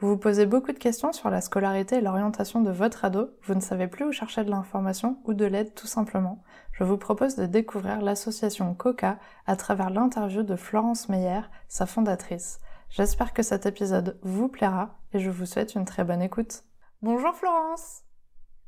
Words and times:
Vous 0.00 0.10
vous 0.10 0.16
posez 0.16 0.46
beaucoup 0.46 0.70
de 0.70 0.78
questions 0.78 1.12
sur 1.12 1.28
la 1.28 1.40
scolarité 1.40 1.96
et 1.96 2.00
l'orientation 2.00 2.60
de 2.60 2.70
votre 2.70 3.04
ado, 3.04 3.30
vous 3.42 3.54
ne 3.56 3.60
savez 3.60 3.88
plus 3.88 4.04
où 4.04 4.12
chercher 4.12 4.44
de 4.44 4.50
l'information 4.50 5.20
ou 5.24 5.34
de 5.34 5.44
l'aide 5.44 5.74
tout 5.74 5.88
simplement. 5.88 6.44
Je 6.70 6.84
vous 6.84 6.96
propose 6.96 7.34
de 7.34 7.46
découvrir 7.46 8.00
l'association 8.00 8.72
COCA 8.76 9.18
à 9.46 9.56
travers 9.56 9.90
l'interview 9.90 10.44
de 10.44 10.54
Florence 10.54 11.08
Meyer, 11.08 11.40
sa 11.66 11.84
fondatrice. 11.84 12.60
J'espère 12.90 13.32
que 13.32 13.42
cet 13.42 13.66
épisode 13.66 14.20
vous 14.22 14.48
plaira 14.48 15.00
et 15.12 15.18
je 15.18 15.30
vous 15.30 15.46
souhaite 15.46 15.74
une 15.74 15.84
très 15.84 16.04
bonne 16.04 16.22
écoute. 16.22 16.62
Bonjour 17.02 17.34
Florence 17.34 18.04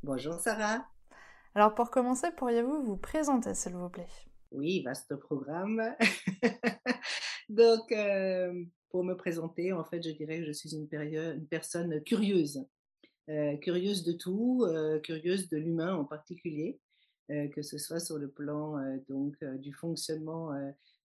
Bonjour 0.03 0.33
Sarah 0.33 0.85
Alors 1.55 1.75
pour 1.75 1.91
commencer, 1.91 2.27
pourriez-vous 2.35 2.83
vous 2.83 2.97
présenter 2.97 3.53
s'il 3.53 3.75
vous 3.77 3.89
plaît? 3.89 4.09
Oui, 4.51 4.83
vaste 4.83 5.15
programme. 5.15 5.95
Donc, 7.49 7.89
euh, 7.93 8.65
pour 8.91 9.03
me 9.03 9.15
présenter, 9.15 9.71
en 9.71 9.83
fait, 9.83 10.03
je 10.03 10.11
dirais 10.11 10.39
que 10.39 10.45
je 10.45 10.51
suis 10.51 10.75
une, 10.75 10.87
personne 11.49 12.03
curieuse. 12.03 12.63
Euh, 13.29 13.55
curieuse 13.57 14.03
de 14.03 14.11
tout, 14.11 14.65
euh, 14.65 14.99
curieuse 14.99 15.47
de 15.49 15.57
l'humain 15.57 15.95
en 15.95 16.05
particulier, 16.05 16.79
que 17.29 17.61
ce 17.61 17.77
soit 17.77 18.01
sur 18.01 18.17
le 18.17 18.29
plan 18.29 18.75
donc, 19.07 19.41
du 19.59 19.71
fonctionnement 19.71 20.51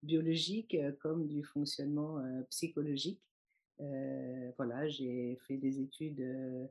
biologique 0.02 0.77
comme 0.98 1.28
du 1.28 1.44
fonctionnement 1.44 2.20
psychologique. 2.50 3.22
voilà, 4.56 4.88
j'ai 4.88 5.38
fait 5.47 5.56
des 5.56 5.78
études 5.78 6.69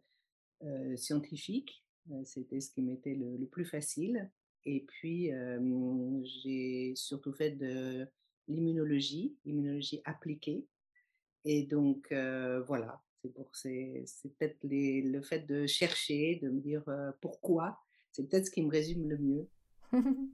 scientifiques, 0.97 1.85
c'était 2.25 2.59
ce 2.59 2.69
qui 2.69 2.81
m'était 2.81 3.15
le, 3.15 3.45
plus 3.45 3.63
facile. 3.63 4.29
Et 4.65 4.81
puis, 4.81 5.31
j'ai 6.25 6.93
surtout 6.97 7.31
fait 7.31 7.51
de 7.51 8.05
l'immunologie, 8.49 9.37
l'immunologie 9.45 10.01
appliquée. 10.03 10.65
Et 11.45 11.63
donc, 11.63 12.07
voilà, 12.67 13.01
c'est 13.21 13.33
pour 13.33 13.49
c'est 13.53 14.05
peut-être 14.37 14.57
le 14.63 15.21
fait 15.21 15.39
de 15.39 15.65
chercher, 15.65 16.39
de 16.41 16.49
me 16.49 16.59
dire 16.59 16.83
pourquoi, 17.21 17.79
c'est 18.11 18.27
peut-être 18.29 18.47
ce 18.47 18.51
qui 18.51 18.63
me 18.63 18.71
résume 18.71 19.09
le 19.09 19.17
mieux. 19.17 19.47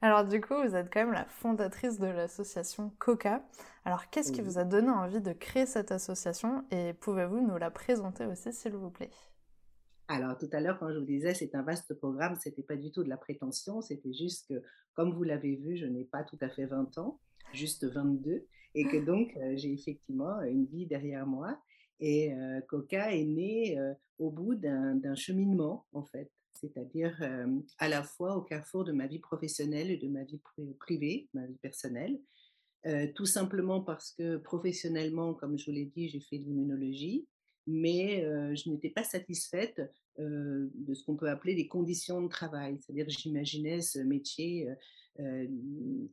Alors 0.00 0.24
du 0.24 0.40
coup, 0.40 0.54
vous 0.54 0.76
êtes 0.76 0.92
quand 0.92 1.00
même 1.00 1.12
la 1.12 1.24
fondatrice 1.24 1.98
de 1.98 2.06
l'association 2.06 2.92
Coca. 2.98 3.44
Alors 3.84 4.10
qu'est-ce 4.10 4.30
qui 4.30 4.42
vous 4.42 4.58
a 4.58 4.64
donné 4.64 4.90
envie 4.90 5.20
de 5.20 5.32
créer 5.32 5.66
cette 5.66 5.90
association 5.90 6.64
et 6.70 6.92
pouvez-vous 6.92 7.44
nous 7.44 7.56
la 7.56 7.70
présenter 7.72 8.24
aussi 8.24 8.52
s'il 8.52 8.76
vous 8.76 8.90
plaît? 8.90 9.10
Alors 10.06 10.38
tout 10.38 10.48
à 10.52 10.60
l'heure, 10.60 10.78
quand 10.78 10.92
je 10.92 10.98
vous 10.98 11.04
disais 11.04 11.34
c'est 11.34 11.54
un 11.56 11.62
vaste 11.62 11.94
programme, 11.94 12.36
c'était 12.36 12.62
pas 12.62 12.76
du 12.76 12.92
tout 12.92 13.02
de 13.02 13.08
la 13.08 13.16
prétention, 13.16 13.82
c'était 13.82 14.12
juste 14.12 14.48
que, 14.48 14.62
comme 14.94 15.12
vous 15.12 15.24
l'avez 15.24 15.56
vu, 15.56 15.76
je 15.76 15.86
n'ai 15.86 16.04
pas 16.04 16.22
tout 16.22 16.38
à 16.40 16.48
fait 16.48 16.66
20 16.66 16.96
ans, 16.98 17.18
juste 17.52 17.84
22, 17.84 18.46
et 18.74 18.84
que 18.84 18.96
donc 19.04 19.36
euh, 19.36 19.56
j'ai 19.56 19.72
effectivement 19.72 20.40
une 20.42 20.66
vie 20.66 20.86
derrière 20.86 21.26
moi. 21.26 21.60
Et 22.00 22.32
euh, 22.32 22.60
Coca 22.68 23.12
est 23.12 23.24
né 23.24 23.78
euh, 23.78 23.92
au 24.18 24.30
bout 24.30 24.54
d'un 24.54 25.14
cheminement, 25.14 25.86
en 25.92 26.04
fait 26.04 26.30
c'est-à-dire 26.54 27.16
à 27.78 27.88
la 27.88 28.02
fois 28.02 28.34
au 28.34 28.42
carrefour 28.42 28.82
de 28.82 28.90
ma 28.90 29.06
vie 29.06 29.20
professionnelle 29.20 29.92
et 29.92 29.96
de 29.96 30.08
ma 30.08 30.24
vie 30.24 30.40
privée, 30.80 31.28
ma 31.32 31.46
vie 31.46 31.58
personnelle. 31.58 32.18
tout 33.14 33.26
simplement 33.26 33.80
parce 33.80 34.10
que 34.10 34.38
professionnellement, 34.38 35.34
comme 35.34 35.56
je 35.56 35.66
vous 35.66 35.70
l'ai 35.70 35.84
dit, 35.84 36.08
j'ai 36.08 36.18
fait 36.18 36.40
de 36.40 36.46
l'immunologie, 36.46 37.28
mais 37.68 38.22
je 38.56 38.70
n'étais 38.70 38.90
pas 38.90 39.04
satisfaite 39.04 39.80
de 40.18 40.94
ce 40.94 41.04
qu'on 41.04 41.14
peut 41.14 41.30
appeler 41.30 41.54
les 41.54 41.68
conditions 41.68 42.22
de 42.22 42.28
travail. 42.28 42.76
C'est-à-dire 42.80 43.06
que 43.06 43.12
j'imaginais 43.12 43.80
ce 43.80 44.00
métier 44.00 44.68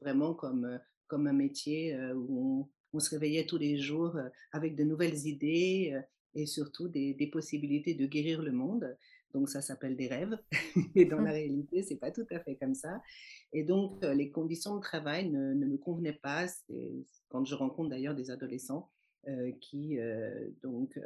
vraiment 0.01 0.35
comme, 0.35 0.80
comme 1.08 1.28
un 1.28 1.34
métier 1.34 1.98
où 2.16 2.70
on, 2.94 3.00
se 3.00 3.10
réveillait 3.10 3.46
tous 3.46 3.58
les 3.58 3.78
jours 3.78 4.16
avec 4.54 4.76
de 4.76 4.84
nouvelles 4.86 5.28
idées 5.28 6.00
et 6.34 6.46
surtout 6.46 6.88
des, 6.88 7.14
des 7.14 7.28
possibilités 7.28 7.94
de 7.94 8.06
guérir 8.06 8.42
le 8.42 8.54
monde. 8.54 8.96
Donc 9.36 9.50
ça 9.50 9.62
s'appelle 9.62 9.98
des 9.98 10.08
rêves. 10.08 10.38
Et 10.96 11.06
dans 11.06 11.20
la 11.20 11.32
réalité, 11.34 11.84
c'est 11.84 11.98
pas 11.98 12.12
tout 12.12 12.26
à 12.32 12.40
fait 12.40 12.56
comme 12.56 12.74
ça. 12.74 13.02
Et 13.52 13.64
donc 13.64 14.04
les 14.04 14.32
conditions 14.32 14.78
de 14.78 14.82
travail 14.82 15.30
ne, 15.30 15.54
me 15.54 15.78
convenaient 15.78 16.20
pas. 16.24 16.46
Quand 17.28 17.44
je 17.44 17.56
rencontre 17.56 17.90
d'ailleurs 17.90 18.16
des 18.16 18.32
adolescents 18.32 18.90
qui 19.60 19.98
donc 20.64 21.00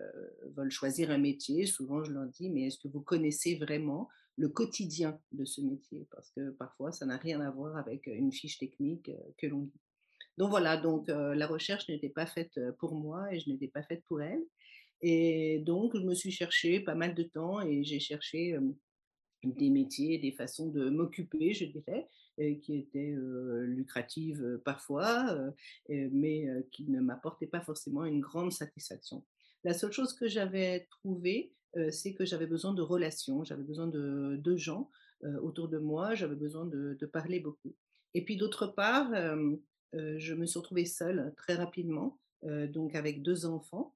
veulent 0.55 0.71
choisir 0.71 1.09
un 1.09 1.17
métier, 1.17 1.65
souvent 1.65 2.03
je 2.03 2.11
leur 2.11 2.27
dis 2.27 2.49
mais 2.49 2.67
est-ce 2.67 2.77
que 2.77 2.87
vous 2.87 3.01
connaissez 3.01 3.55
vraiment 3.55 4.07
le 4.37 4.49
quotidien 4.49 5.19
de 5.31 5.45
ce 5.45 5.61
métier? 5.61 6.07
Parce 6.11 6.29
que 6.31 6.51
parfois 6.51 6.91
ça 6.91 7.05
n'a 7.05 7.17
rien 7.17 7.41
à 7.41 7.49
voir 7.49 7.77
avec 7.77 8.05
une 8.07 8.31
fiche 8.31 8.59
technique 8.59 9.11
que 9.37 9.47
l'on 9.47 9.61
dit. 9.61 9.81
Donc 10.39 10.49
voilà, 10.51 10.77
donc 10.77 11.09
la 11.09 11.45
recherche 11.47 11.89
n'était 11.89 12.09
pas 12.09 12.25
faite 12.25 12.57
pour 12.79 12.95
moi 12.95 13.31
et 13.31 13.41
je 13.41 13.49
n'étais 13.49 13.67
pas 13.67 13.83
faite 13.83 14.03
pour 14.07 14.21
elle. 14.21 14.41
Et 15.01 15.59
donc, 15.59 15.95
je 15.95 16.01
me 16.01 16.13
suis 16.13 16.31
cherché 16.31 16.79
pas 16.79 16.95
mal 16.95 17.13
de 17.13 17.23
temps 17.23 17.61
et 17.61 17.83
j'ai 17.83 17.99
cherché 17.99 18.57
des 19.43 19.69
métiers, 19.69 20.17
des 20.17 20.31
façons 20.31 20.69
de 20.69 20.89
m'occuper, 20.89 21.53
je 21.53 21.65
dirais, 21.65 22.07
qui 22.61 22.77
étaient 22.77 23.13
lucratives 23.63 24.61
parfois, 24.63 25.37
mais 25.89 26.47
qui 26.71 26.85
ne 26.89 27.01
m'apportaient 27.01 27.47
pas 27.47 27.61
forcément 27.61 28.05
une 28.05 28.21
grande 28.21 28.53
satisfaction. 28.53 29.25
La 29.65 29.73
seule 29.73 29.91
chose 29.91 30.13
que 30.13 30.29
j'avais 30.29 30.87
trouvée, 30.89 31.51
c'est 31.91 32.13
que 32.13 32.25
j'avais 32.25 32.47
besoin 32.47 32.73
de 32.73 32.81
relations, 32.81 33.43
j'avais 33.43 33.63
besoin 33.63 33.87
de, 33.87 34.55
gens 34.55 34.89
autour 35.41 35.67
de 35.67 35.79
moi, 35.79 36.15
j'avais 36.15 36.35
besoin 36.35 36.65
de, 36.65 37.05
parler 37.11 37.41
beaucoup. 37.41 37.75
Et 38.13 38.25
puis 38.25 38.37
d'autre 38.37 38.67
part, 38.67 39.11
je 39.93 40.33
me 40.33 40.45
suis 40.45 40.59
retrouvée 40.59 40.85
seule 40.85 41.33
très 41.37 41.55
rapidement, 41.55 42.19
donc 42.43 42.95
avec 42.95 43.23
deux 43.23 43.45
enfants. 43.45 43.95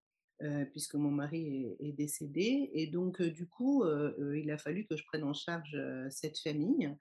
Puisque 0.71 0.95
mon 0.95 1.11
mari 1.11 1.73
est, 1.79 1.93
décédé. 1.93 2.69
Et 2.73 2.87
donc, 2.87 3.21
du 3.21 3.47
coup, 3.47 3.85
il 4.35 4.51
a 4.51 4.57
fallu 4.57 4.85
que 4.85 4.97
je 4.97 5.05
prenne 5.05 5.23
en 5.23 5.33
charge 5.33 5.77
cette 6.09 6.37
famille. 6.37 6.93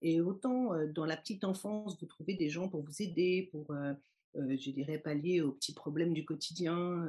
Et 0.00 0.22
autant 0.22 0.70
dans 0.94 1.04
la 1.04 1.18
petite 1.18 1.44
enfance, 1.44 1.98
vous 2.00 2.06
trouvez 2.06 2.34
des 2.34 2.48
gens 2.48 2.70
pour 2.70 2.82
vous 2.82 3.02
aider, 3.02 3.50
pour, 3.52 3.74
je 4.34 4.70
dirais, 4.70 4.98
pallier 4.98 5.42
aux 5.42 5.52
petits 5.52 5.74
problèmes 5.74 6.14
du 6.14 6.24
quotidien, 6.24 7.06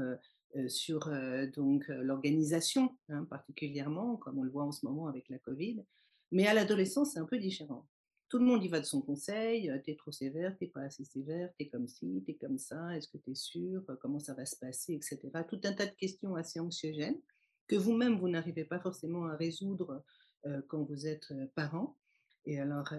sur 0.67 1.09
donc 1.55 1.87
l'organisation 1.87 2.95
hein, 3.09 3.23
particulièrement, 3.25 4.17
comme 4.17 4.39
on 4.39 4.43
le 4.43 4.49
voit 4.49 4.63
en 4.63 4.71
ce 4.71 4.85
moment 4.85 5.07
avec 5.07 5.29
la 5.29 5.37
Covid. 5.39 5.83
Mais 6.31 6.47
à 6.47 6.53
l'adolescence, 6.53 7.13
c'est 7.13 7.19
un 7.19 7.25
peu 7.25 7.37
différent 7.37 7.87
tout 8.29 8.39
le 8.39 8.45
monde 8.45 8.63
y 8.63 8.67
va 8.67 8.79
de 8.79 8.85
son 8.85 9.01
conseil, 9.01 9.71
t'es 9.85 9.95
trop 9.95 10.11
sévère, 10.11 10.57
t'es 10.57 10.67
pas 10.67 10.81
assez 10.81 11.05
sévère, 11.05 11.49
t'es 11.57 11.67
comme 11.67 11.87
ci, 11.87 12.23
t'es 12.25 12.33
comme 12.33 12.57
ça, 12.57 12.95
est-ce 12.97 13.07
que 13.07 13.17
t'es 13.17 13.35
sûr, 13.35 13.83
comment 14.01 14.19
ça 14.19 14.33
va 14.33 14.45
se 14.45 14.57
passer, 14.57 14.93
etc. 14.93 15.19
Tout 15.47 15.61
un 15.63 15.73
tas 15.73 15.85
de 15.85 15.95
questions 15.95 16.35
assez 16.35 16.59
anxiogènes 16.59 17.19
que 17.67 17.75
vous-même, 17.75 18.17
vous, 18.17 18.29
n'arrivez 18.29 18.65
pas 18.65 18.79
forcément 18.79 19.25
à 19.25 19.35
résoudre 19.35 20.03
quand 20.67 20.83
vous 20.83 21.07
êtes 21.07 21.33
parent. 21.55 21.97
Et 22.45 22.59
alors, 22.59 22.93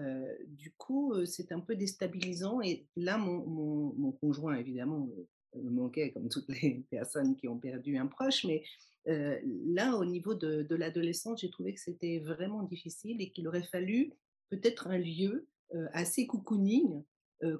du 0.47 0.71
coup, 0.77 1.13
c'est 1.25 1.51
un 1.51 1.59
peu 1.59 1.75
déstabilisant. 1.75 2.61
Et 2.61 2.85
là, 2.95 3.17
mon, 3.17 4.11
conjoint, 4.21 4.55
évidemment, 4.55 5.09
me 5.55 5.69
manquait, 5.69 6.11
comme 6.11 6.29
toutes 6.29 6.49
les 6.49 6.85
personnes 6.91 7.35
qui 7.35 7.47
ont 7.47 7.57
perdu 7.57 7.97
un 7.97 8.07
proche, 8.07 8.45
mais 8.45 8.63
là, 9.05 9.95
au 9.95 10.05
niveau 10.05 10.35
de 10.35 10.75
l'adolescence, 10.75 11.41
j'ai 11.41 11.49
trouvé 11.49 11.73
que 11.73 11.79
c'était 11.79 12.19
vraiment 12.19 12.63
difficile 12.63 13.21
et 13.21 13.31
qu'il 13.31 13.47
aurait 13.47 13.63
fallu 13.63 14.13
peut-être 14.49 14.87
un 14.87 14.97
lieu 14.97 15.47
assez 15.93 16.25
cocooning, 16.25 17.03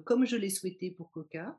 comme 0.04 0.26
je 0.26 0.36
l'ai 0.36 0.50
souhaité 0.50 0.90
pour 0.90 1.10
Coca, 1.10 1.58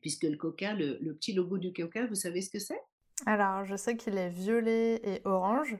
puisque 0.00 0.24
le 0.24 0.36
Coca, 0.36 0.74
le, 0.74 1.14
petit 1.14 1.32
logo 1.32 1.58
du 1.58 1.72
Coca, 1.72 2.06
vous 2.06 2.14
savez 2.14 2.40
ce 2.40 2.50
que 2.50 2.58
c'est? 2.58 2.80
Alors, 3.24 3.64
je 3.64 3.76
sais 3.76 3.96
qu'il 3.96 4.16
est 4.18 4.28
violet 4.28 5.00
et 5.02 5.20
orange. 5.24 5.76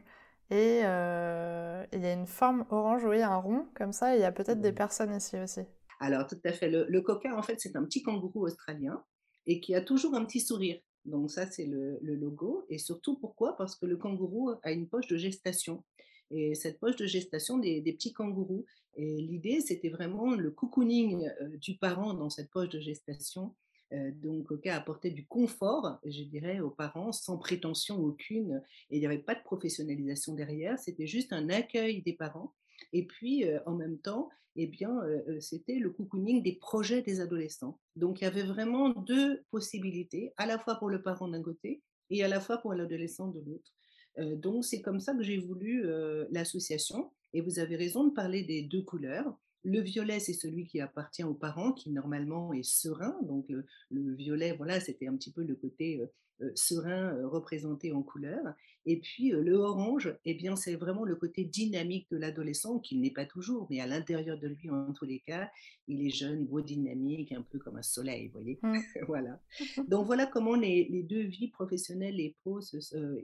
Et 0.50 0.78
il 0.78 2.02
y 2.02 2.06
a 2.06 2.12
une 2.12 2.26
forme 2.26 2.66
orange, 2.70 3.04
oui, 3.04 3.22
un 3.22 3.36
rond 3.36 3.66
comme 3.74 3.92
ça, 3.92 4.14
et 4.14 4.18
il 4.18 4.22
y 4.22 4.24
a 4.24 4.32
peut-être 4.32 4.60
des 4.60 4.72
personnes 4.72 5.14
ici 5.14 5.38
aussi. 5.38 5.62
Alors, 6.00 6.26
tout 6.26 6.38
à 6.44 6.52
fait. 6.52 6.68
Le, 6.68 7.00
coca, 7.00 7.36
en 7.36 7.42
fait, 7.42 7.60
c'est 7.60 7.76
un 7.76 7.84
petit 7.84 8.02
kangourou 8.02 8.46
australien 8.46 9.02
et 9.46 9.60
qui 9.60 9.74
a 9.74 9.80
toujours 9.80 10.14
un 10.14 10.24
petit 10.24 10.40
sourire. 10.40 10.80
Donc, 11.04 11.30
ça, 11.30 11.50
c'est 11.50 11.66
le, 11.66 11.98
le, 12.02 12.16
logo. 12.16 12.66
Et 12.68 12.78
surtout, 12.78 13.18
pourquoi? 13.18 13.56
Parce 13.56 13.76
que 13.76 13.86
le 13.86 13.96
kangourou 13.96 14.50
a 14.62 14.72
une 14.72 14.88
poche 14.88 15.06
de 15.06 15.16
gestation 15.16 15.84
et 16.30 16.54
cette 16.54 16.78
poche 16.78 16.96
de 16.96 17.06
gestation 17.06 17.58
des, 17.58 17.80
petits 17.82 18.12
kangourous. 18.12 18.64
Et 18.94 19.20
l'idée, 19.20 19.60
c'était 19.60 19.90
vraiment 19.90 20.34
le 20.34 20.50
cocooning 20.50 21.28
euh, 21.40 21.56
du 21.58 21.76
parent 21.76 22.14
dans 22.14 22.30
cette 22.30 22.50
poche 22.50 22.70
de 22.70 22.80
gestation. 22.80 23.54
Euh, 23.92 24.10
donc, 24.10 24.46
Coca 24.46 24.74
apportait 24.74 25.10
du 25.10 25.26
confort, 25.26 25.98
je 26.04 26.22
dirais, 26.22 26.60
aux 26.60 26.70
parents, 26.70 27.12
sans 27.12 27.38
prétention 27.38 27.98
aucune. 27.98 28.62
Et 28.90 28.96
il 28.96 29.00
n'y 29.00 29.06
avait 29.06 29.18
pas 29.18 29.34
de 29.34 29.42
professionnalisation 29.42 30.34
derrière, 30.34 30.78
c'était 30.78 31.06
juste 31.06 31.32
un 31.32 31.50
accueil 31.50 32.02
des 32.02 32.14
parents 32.14 32.54
Et 32.92 33.06
puis, 33.06 33.44
en 33.66 33.74
même 33.74 33.98
temps, 33.98 34.28
eh 34.56 34.66
bien, 34.66 34.98
c'était 35.40 35.78
le 35.78 35.90
cocooning 35.90 36.42
des 36.42 36.54
projets 36.54 37.02
des 37.02 37.20
adolescents. 37.20 37.78
Donc, 37.94 38.20
il 38.20 38.24
y 38.24 38.26
avait 38.26 38.42
vraiment 38.42 38.88
deux 38.88 39.42
possibilités, 39.50 40.32
à 40.38 40.46
la 40.46 40.58
fois 40.58 40.76
pour 40.76 40.88
le 40.88 41.02
parent 41.02 41.28
d'un 41.28 41.42
côté 41.42 41.82
et 42.08 42.24
à 42.24 42.28
la 42.28 42.40
fois 42.40 42.58
pour 42.58 42.72
l'adolescent 42.72 43.28
de 43.28 43.40
l'autre. 43.40 43.72
Donc, 44.18 44.64
c'est 44.64 44.80
comme 44.80 45.00
ça 45.00 45.14
que 45.14 45.22
j'ai 45.22 45.38
voulu 45.38 45.84
l'association. 46.30 47.10
Et 47.32 47.40
vous 47.40 47.58
avez 47.58 47.76
raison 47.76 48.04
de 48.04 48.12
parler 48.12 48.44
des 48.44 48.62
deux 48.62 48.82
couleurs. 48.82 49.38
Le 49.66 49.80
violet, 49.80 50.20
c'est 50.20 50.32
celui 50.32 50.64
qui 50.64 50.80
appartient 50.80 51.24
aux 51.24 51.34
parents, 51.34 51.72
qui 51.72 51.90
normalement 51.90 52.52
est 52.52 52.62
serein. 52.62 53.18
Donc 53.24 53.46
le, 53.48 54.14
violet, 54.14 54.52
voilà, 54.52 54.78
c'était 54.78 55.08
un 55.08 55.16
petit 55.16 55.32
peu 55.32 55.42
le 55.42 55.56
côté 55.56 55.98
euh, 55.98 56.06
euh, 56.42 56.52
serein 56.54 57.16
euh, 57.16 57.26
représenté 57.26 57.90
en 57.90 58.04
couleur. 58.04 58.54
Et 58.84 59.00
puis 59.00 59.30
le 59.30 59.54
orange, 59.54 60.16
eh 60.24 60.34
bien, 60.34 60.54
c'est 60.54 60.76
vraiment 60.76 61.04
le 61.04 61.16
côté 61.16 61.42
dynamique 61.42 62.06
de 62.12 62.16
l'adolescent, 62.16 62.78
qui 62.78 62.96
n'est 62.96 63.10
pas 63.10 63.26
toujours, 63.26 63.66
mais 63.68 63.80
à 63.80 63.88
l'intérieur 63.88 64.38
de 64.38 64.46
lui, 64.46 64.70
en 64.70 64.92
tous 64.92 65.04
les 65.04 65.18
cas, 65.18 65.50
il 65.88 66.06
est 66.06 66.10
jeune, 66.10 66.46
beau, 66.46 66.60
dynamique, 66.60 67.32
un 67.32 67.42
peu 67.42 67.58
comme 67.58 67.76
un 67.76 67.82
soleil, 67.82 68.28
vous 68.28 68.34
voyez. 68.34 68.60
Mmh. 68.62 68.78
voilà. 69.08 69.40
Donc 69.88 70.06
voilà 70.06 70.26
comment 70.26 70.54
les, 70.54 71.02
deux 71.02 71.24
vies 71.24 71.48
professionnelles 71.48 72.20
et 72.20 72.36
pro 72.44 72.60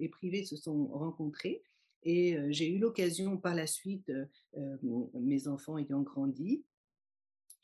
et 0.01 0.09
privées 0.09 0.45
se 0.45 0.57
sont 0.57 0.87
rencontrées. 0.87 1.63
Et 2.05 2.37
j'ai 2.51 2.69
eu 2.69 2.79
l'occasion 2.79 3.37
par 3.37 3.55
la 3.55 3.67
suite, 3.67 4.13
mes 5.15 5.49
enfants 5.49 5.79
ayant 5.79 6.03
grandi, 6.03 6.65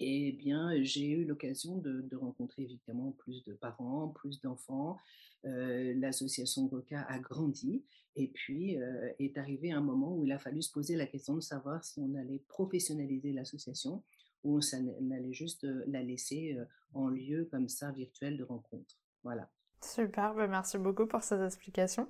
et 0.00 0.29
eh 0.29 0.32
bien, 0.32 0.81
j'ai 0.82 1.11
eu 1.11 1.25
l'occasion 1.25 1.76
de, 1.79 2.14
rencontrer 2.14 2.62
évidemment 2.62 3.12
plus 3.19 3.43
de 3.44 3.52
parents, 3.55 4.08
plus 4.08 4.40
d'enfants. 4.40 4.96
L'association 5.43 6.67
Goka 6.67 7.02
a 7.02 7.19
grandi 7.19 7.85
et 8.14 8.29
puis 8.29 8.76
est 9.19 9.38
arrivé 9.38 9.73
un 9.73 9.81
moment 9.81 10.17
où 10.17 10.25
il 10.25 10.31
a 10.31 10.38
fallu 10.38 10.62
se 10.62 10.70
poser 10.70 10.94
la 10.94 11.06
question 11.06 11.35
de 11.35 11.40
savoir 11.40 11.85
si 11.85 12.00
on 12.00 12.14
allait 12.14 12.43
professionnaliser 12.46 13.32
l'association 13.32 14.05
ou 14.44 14.61
on 14.73 15.11
allait 15.11 15.32
juste 15.32 15.67
la 15.88 16.02
laisser 16.02 16.56
en 16.94 17.08
lieu 17.08 17.49
comme 17.50 17.69
ça 17.69 17.90
virtuel 17.90 18.37
de 18.37 18.44
rencontre. 18.44 19.00
Voilà. 19.25 19.50
Super, 19.82 20.35
bah, 20.35 20.46
merci 20.46 20.79
beaucoup 20.79 21.06
pour 21.06 21.23
ces 21.23 21.40
explications. 21.43 22.08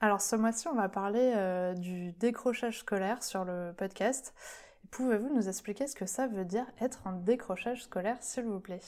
Alors 0.00 0.20
ce 0.20 0.36
mois-ci, 0.36 0.68
on 0.68 0.76
va 0.76 0.88
parler 0.88 1.32
euh, 1.34 1.74
du 1.74 2.12
décrochage 2.12 2.78
scolaire 2.78 3.20
sur 3.24 3.44
le 3.44 3.72
podcast. 3.76 4.32
Pouvez-vous 4.92 5.34
nous 5.34 5.48
expliquer 5.48 5.88
ce 5.88 5.96
que 5.96 6.06
ça 6.06 6.28
veut 6.28 6.44
dire 6.44 6.66
être 6.80 7.04
un 7.08 7.16
décrochage 7.16 7.82
scolaire, 7.82 8.22
s'il 8.22 8.44
vous 8.44 8.60
plaît? 8.60 8.80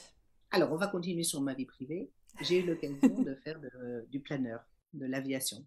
Alors, 0.53 0.73
on 0.73 0.77
va 0.77 0.87
continuer 0.87 1.25
sur 1.25 1.41
ma 1.41 1.55
vie 1.55 1.67
privée. 1.67 2.13
J'ai 2.43 2.61
eu 2.61 2.67
l'occasion 2.67 3.23
de 3.23 3.35
faire 3.35 3.61
du 4.09 4.21
planeur, 4.21 4.61
de 4.95 5.05
l'aviation. 5.07 5.67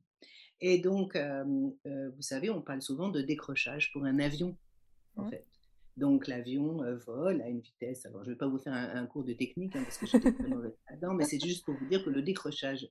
Et 0.61 0.79
donc, 0.79 1.17
euh, 1.17 1.43
euh, 1.87 2.09
vous 2.15 2.21
savez, 2.21 2.49
on 2.49 2.61
parle 2.61 2.81
souvent 2.81 3.09
de 3.09 3.21
décrochage 3.21 3.91
pour 3.91 4.05
un 4.05 4.19
avion, 4.19 4.55
en 5.17 5.25
mmh. 5.25 5.29
fait. 5.29 5.45
Donc, 5.97 6.27
l'avion 6.27 6.81
vole 7.05 7.41
à 7.41 7.49
une 7.49 7.59
vitesse. 7.59 8.05
Alors, 8.05 8.23
je 8.23 8.29
ne 8.29 8.33
vais 8.33 8.37
pas 8.37 8.47
vous 8.47 8.59
faire 8.59 8.73
un, 8.73 9.05
cours 9.07 9.25
de 9.25 9.33
technique, 9.33 9.75
hein, 9.75 9.83
parce 9.83 9.97
que 9.97 10.05
je 10.05 10.17
suis 10.17 10.33
très 10.33 10.47
mauvaise 10.47 10.73
là-dedans, 10.89 11.13
mais 11.13 11.25
c'est 11.25 11.39
juste 11.39 11.65
pour 11.65 11.75
vous 11.75 11.85
dire 11.85 12.03
que 12.03 12.09
le 12.09 12.21
décrochage 12.21 12.87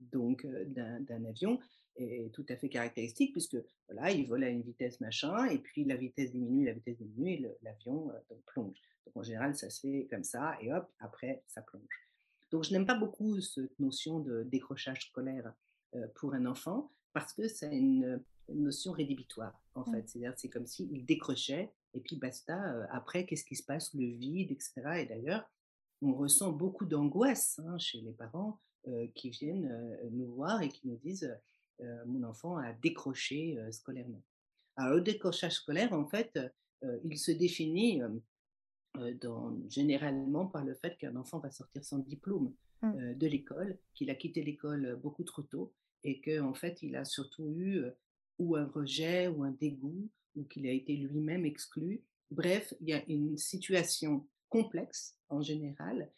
donc 0.00 0.46
d'un 0.46 1.24
avion, 1.24 1.58
est 1.96 2.32
tout 2.32 2.44
à 2.48 2.56
fait 2.56 2.68
caractéristique 2.68 3.32
puisque 3.32 3.56
voilà, 3.88 4.10
il 4.10 4.26
vole 4.26 4.44
à 4.44 4.48
une 4.48 4.62
vitesse 4.62 5.00
machin 5.00 5.46
et 5.46 5.58
puis 5.58 5.84
la 5.84 5.96
vitesse 5.96 6.32
diminue, 6.32 6.66
la 6.66 6.72
vitesse 6.72 6.98
diminue 6.98 7.32
et 7.32 7.56
l'avion 7.62 8.10
euh, 8.10 8.34
plonge. 8.46 8.76
Donc 9.06 9.16
en 9.16 9.22
général, 9.22 9.54
ça 9.54 9.70
se 9.70 9.80
fait 9.80 10.06
comme 10.10 10.24
ça 10.24 10.56
et 10.60 10.72
hop, 10.72 10.88
après, 10.98 11.42
ça 11.46 11.62
plonge. 11.62 11.82
Donc 12.50 12.64
je 12.64 12.72
n'aime 12.72 12.86
pas 12.86 12.98
beaucoup 12.98 13.40
cette 13.40 13.78
notion 13.80 14.20
de 14.20 14.42
décrochage 14.44 15.08
scolaire 15.08 15.52
euh, 15.94 16.06
pour 16.14 16.34
un 16.34 16.46
enfant 16.46 16.92
parce 17.12 17.32
que 17.32 17.48
c'est 17.48 17.74
une, 17.74 18.22
notion 18.48 18.92
rédhibitoire 18.92 19.60
en 19.74 19.80
mmh. 19.80 19.92
fait. 19.92 20.08
C'est-à-dire 20.08 20.34
c'est 20.36 20.48
comme 20.48 20.66
s'il 20.66 21.04
décrochait 21.04 21.72
et 21.94 22.00
puis 22.00 22.16
basta. 22.16 22.72
Euh, 22.74 22.86
après, 22.90 23.26
qu'est-ce 23.26 23.44
qui 23.44 23.56
se 23.56 23.64
passe? 23.64 23.92
Le 23.94 24.06
vide, 24.06 24.52
etc. 24.52 24.72
Et 24.98 25.06
d'ailleurs, 25.06 25.50
on 26.00 26.14
ressent 26.14 26.52
beaucoup 26.52 26.84
d'angoisse 26.84 27.58
hein, 27.66 27.76
chez 27.78 28.00
les 28.02 28.12
parents 28.12 28.60
qui 29.14 29.30
viennent 29.30 29.98
nous 30.12 30.32
voir 30.34 30.62
et 30.62 30.68
qui 30.68 30.86
nous 30.86 30.96
disent 30.96 31.36
euh, 31.80 32.04
mon 32.06 32.22
enfant 32.22 32.56
a 32.56 32.72
décroché 32.72 33.58
euh, 33.58 33.70
scolairement. 33.70 34.22
Alors 34.76 34.94
le 34.96 35.02
décrochage 35.02 35.54
scolaire, 35.54 35.92
en 35.92 36.06
fait, 36.06 36.38
euh, 36.84 36.98
il 37.04 37.18
se 37.18 37.32
définit 37.32 38.00
dans, 39.20 39.56
généralement 39.68 40.46
par 40.46 40.64
le 40.64 40.74
fait 40.74 40.96
qu'un 40.96 41.16
enfant 41.16 41.38
va 41.38 41.50
sortir 41.50 41.84
sans 41.84 41.98
diplôme 41.98 42.54
mmh. 42.82 43.14
de 43.14 43.26
l'école, 43.26 43.78
qu'il 43.94 44.10
a 44.10 44.14
quitté 44.14 44.42
l'école 44.42 44.98
beaucoup 45.02 45.24
trop 45.24 45.42
tôt 45.42 45.72
et 46.04 46.20
qu'en 46.20 46.50
en 46.50 46.54
fait, 46.54 46.82
il 46.82 46.96
a 46.96 47.04
surtout 47.04 47.50
eu 47.50 47.84
ou 48.38 48.56
un 48.56 48.66
rejet 48.66 49.28
ou 49.28 49.44
un 49.44 49.50
dégoût 49.52 50.08
ou 50.34 50.44
qu'il 50.44 50.66
a 50.66 50.72
été 50.72 50.94
lui-même 50.94 51.44
exclu. 51.44 52.02
Bref, 52.30 52.74
il 52.80 52.88
y 52.88 52.92
a 52.92 53.04
une 53.08 53.36
situation 53.38 54.26
complexe 54.48 55.18
en 55.28 55.40
général 55.40 56.10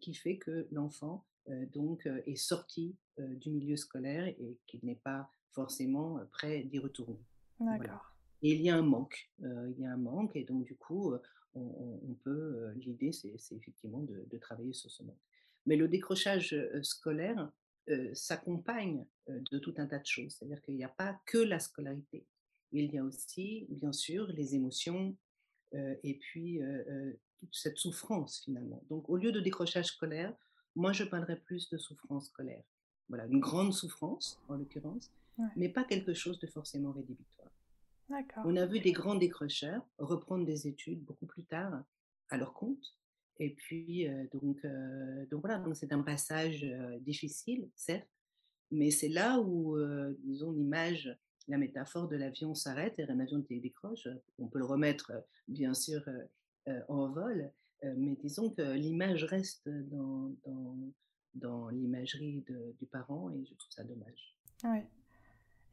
qui 0.00 0.14
fait 0.14 0.38
que 0.38 0.66
l'enfant 0.70 1.26
donc 1.72 2.08
est 2.26 2.36
sorti 2.36 2.96
du 3.18 3.50
milieu 3.50 3.76
scolaire 3.76 4.26
et 4.26 4.58
qu'il 4.66 4.80
n'est 4.84 5.00
pas 5.02 5.30
forcément 5.52 6.20
prêt 6.32 6.62
d'y 6.64 6.78
retourner. 6.78 7.18
D'accord. 7.60 8.14
Et 8.42 8.52
il 8.52 8.60
y 8.60 8.70
a 8.70 8.76
un 8.76 8.82
manque, 8.82 9.30
il 9.40 9.74
y 9.78 9.84
a 9.84 9.92
un 9.92 9.96
manque 9.96 10.36
et 10.36 10.44
donc 10.44 10.64
du 10.64 10.76
coup, 10.76 11.14
on, 11.54 12.14
peut, 12.22 12.72
l'idée 12.76 13.12
c'est 13.12 13.34
effectivement 13.50 14.02
de, 14.02 14.38
travailler 14.38 14.72
sur 14.72 14.90
ce 14.90 15.02
manque. 15.02 15.18
Mais 15.66 15.76
le 15.76 15.88
décrochage 15.88 16.56
scolaire 16.82 17.50
s'accompagne 18.12 19.04
de 19.26 19.58
tout 19.58 19.74
un 19.78 19.86
tas 19.86 19.98
de 19.98 20.06
choses, 20.06 20.34
c'est-à-dire 20.34 20.62
qu'il 20.62 20.76
n'y 20.76 20.84
a 20.84 20.88
pas 20.88 21.20
que 21.26 21.38
la 21.38 21.58
scolarité, 21.58 22.26
il 22.72 22.92
y 22.92 22.98
a 22.98 23.04
aussi 23.04 23.66
bien 23.70 23.92
sûr 23.92 24.26
les 24.28 24.54
émotions 24.54 25.16
et 25.72 26.18
puis 26.18 26.60
toute 27.38 27.54
cette 27.54 27.78
souffrance 27.78 28.40
finalement. 28.44 28.82
Donc 28.88 29.08
au 29.08 29.16
lieu 29.16 29.32
de 29.32 29.40
décrochage 29.40 29.86
scolaire, 29.86 30.34
moi, 30.78 30.92
je 30.92 31.04
parlerais 31.04 31.36
plus 31.36 31.68
de 31.70 31.76
souffrance 31.76 32.26
scolaire. 32.26 32.62
Voilà, 33.08 33.26
une 33.26 33.40
grande 33.40 33.74
souffrance, 33.74 34.40
en 34.48 34.54
l'occurrence, 34.54 35.10
mais 35.56 35.68
pas 35.68 35.84
quelque 35.84 36.14
chose 36.14 36.38
de 36.38 36.46
forcément 36.46 36.92
rédhibitoire. 36.92 37.50
On 38.44 38.56
a 38.56 38.64
vu 38.64 38.80
des 38.80 38.92
grands 38.92 39.14
décrocheurs 39.14 39.82
reprendre 39.98 40.46
des 40.46 40.66
études 40.66 41.04
beaucoup 41.04 41.26
plus 41.26 41.44
tard 41.44 41.82
à 42.30 42.36
leur 42.36 42.54
compte. 42.54 42.94
Et 43.40 43.50
puis, 43.50 44.08
euh, 44.08 44.24
donc, 44.32 44.64
euh, 44.64 45.26
donc 45.26 45.42
voilà, 45.42 45.58
donc 45.58 45.76
c'est 45.76 45.92
un 45.92 46.02
passage 46.02 46.64
euh, 46.64 46.98
difficile, 47.00 47.68
certes, 47.76 48.08
mais 48.70 48.90
c'est 48.90 49.08
là 49.08 49.40
où, 49.40 49.78
disons, 50.24 50.52
l'image, 50.52 51.16
la 51.46 51.56
métaphore 51.56 52.06
de 52.08 52.16
l'avion 52.16 52.54
s'arrête 52.54 52.98
et 52.98 53.04
un 53.04 53.18
avion 53.18 53.42
décroche. 53.48 54.06
On 54.38 54.46
peut 54.46 54.58
le 54.58 54.66
remettre, 54.66 55.12
bien 55.46 55.72
sûr, 55.72 56.02
en 56.88 57.08
vol, 57.08 57.50
mais 57.82 58.16
disons 58.22 58.50
que 58.50 58.62
l'image 58.72 59.24
reste 59.24 59.68
dans, 59.68 60.34
dans, 60.46 60.76
dans 61.34 61.68
l'imagerie 61.68 62.44
du 62.78 62.86
parent 62.86 63.30
et 63.30 63.44
je 63.44 63.54
trouve 63.54 63.70
ça 63.70 63.84
dommage. 63.84 64.36
Oui. 64.64 64.80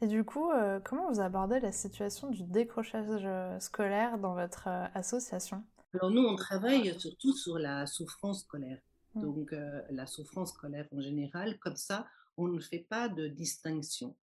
Et 0.02 0.08
du 0.08 0.24
coup, 0.24 0.52
comment 0.84 1.10
vous 1.12 1.22
abordez 1.22 1.60
la 1.60 1.72
situation 1.72 2.30
du 2.30 2.44
décrochage 2.44 3.28
scolaire 3.62 4.18
dans 4.18 4.34
votre 4.34 4.68
association? 4.94 5.64
Alors 5.94 6.12
nous, 6.12 6.22
on 6.22 6.36
travaille 6.36 7.00
surtout 7.00 7.34
sur 7.34 7.58
la 7.58 7.88
souffrance 7.88 8.42
scolaire. 8.42 8.80
Mmh. 9.16 9.22
Donc 9.22 9.56
la 9.90 10.06
souffrance 10.06 10.50
scolaire 10.50 10.88
en 10.92 11.00
général, 11.00 11.58
comme 11.60 11.78
ça, 11.78 12.08
on 12.38 12.48
ne 12.48 12.60
fait 12.60 12.86
pas 12.90 13.08
de 13.08 13.28
distinction. 13.28 14.16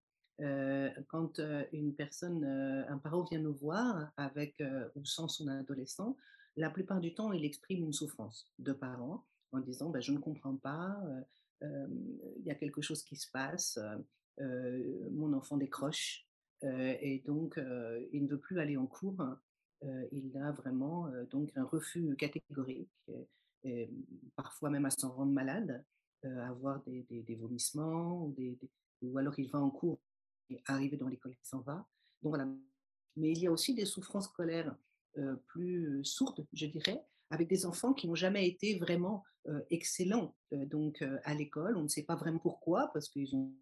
quand 1.09 1.41
une 1.73 1.95
personne, 1.95 2.45
un 2.89 2.99
parent 2.99 3.25
vient 3.25 3.39
nous 3.39 3.55
voir 3.55 4.11
avec 4.17 4.63
ou 4.95 5.05
sans 5.05 5.29
son 5.29 5.49
adolescent, 5.49 6.17
la 6.57 6.71
plupart 6.71 7.01
du 7.01 7.15
temps, 7.15 7.33
il 7.33 7.45
exprime 7.45 7.85
une 7.85 7.93
souffrance 7.93 8.53
de 8.59 8.73
parents 8.73 9.25
en 9.53 9.61
disant 9.61 9.91
ben, 9.91 10.01
Je 10.01 10.13
ne 10.13 10.19
comprends 10.19 10.57
pas, 10.57 10.99
il 11.61 12.43
y 12.45 12.51
a 12.51 12.55
quelque 12.55 12.83
chose 12.83 13.03
qui 13.03 13.17
se 13.17 13.31
passe, 13.31 13.79
mon 14.39 15.33
enfant 15.33 15.57
décroche, 15.57 16.27
et 16.63 17.23
donc 17.27 17.61
il 18.13 18.25
ne 18.25 18.29
veut 18.29 18.39
plus 18.39 18.61
aller 18.61 18.77
en 18.77 18.87
cours. 18.87 19.25
il 20.13 20.37
a 20.37 20.53
vraiment 20.53 21.09
donc 21.31 21.53
un 21.57 21.65
refus 21.65 22.17
catégorique, 22.17 22.91
et, 23.65 23.91
parfois 24.37 24.71
même 24.71 24.85
à 24.87 24.91
s'en 24.91 25.13
rendre 25.13 25.33
malade, 25.33 25.85
avoir 26.25 26.83
des, 26.85 27.37
vomissements, 27.41 28.27
ou, 29.03 29.19
alors 29.19 29.39
il 29.39 29.51
va 29.51 29.59
en 29.59 29.71
cours 29.71 30.01
et 30.51 30.63
arrive 30.67 30.97
dans 30.97 31.09
l'école, 31.09 31.33
il 31.33 31.47
s'en 31.47 31.61
va. 31.61 31.87
Donc 32.23 32.31
voilà. 32.31 32.47
Mais 33.17 33.33
il 33.33 33.39
y 33.39 33.47
a 33.47 33.53
aussi 33.53 33.75
des 33.75 33.85
souffrances 33.85 34.27
scolaires 34.27 34.69
euh, 34.69 34.75
plus 35.47 36.05
sourde, 36.05 36.47
je 36.53 36.67
dirais, 36.67 37.03
avec 37.31 37.49
des 37.49 37.67
enfants 37.67 37.95
qui 37.95 38.07
n'ont 38.07 38.15
jamais 38.15 38.47
été 38.47 38.79
vraiment 38.79 39.25
euh, 39.49 39.61
excellents 39.71 40.37
euh, 40.53 40.67
donc 40.67 41.03
à 41.25 41.35
l'école. 41.35 41.77
On 41.77 41.83
ne 41.83 41.89
sait 41.89 42.05
pas 42.05 42.15
vraiment 42.15 42.39
pourquoi, 42.39 42.93
parce 42.93 43.09
qu'ils 43.09 43.35
ont 43.35 43.53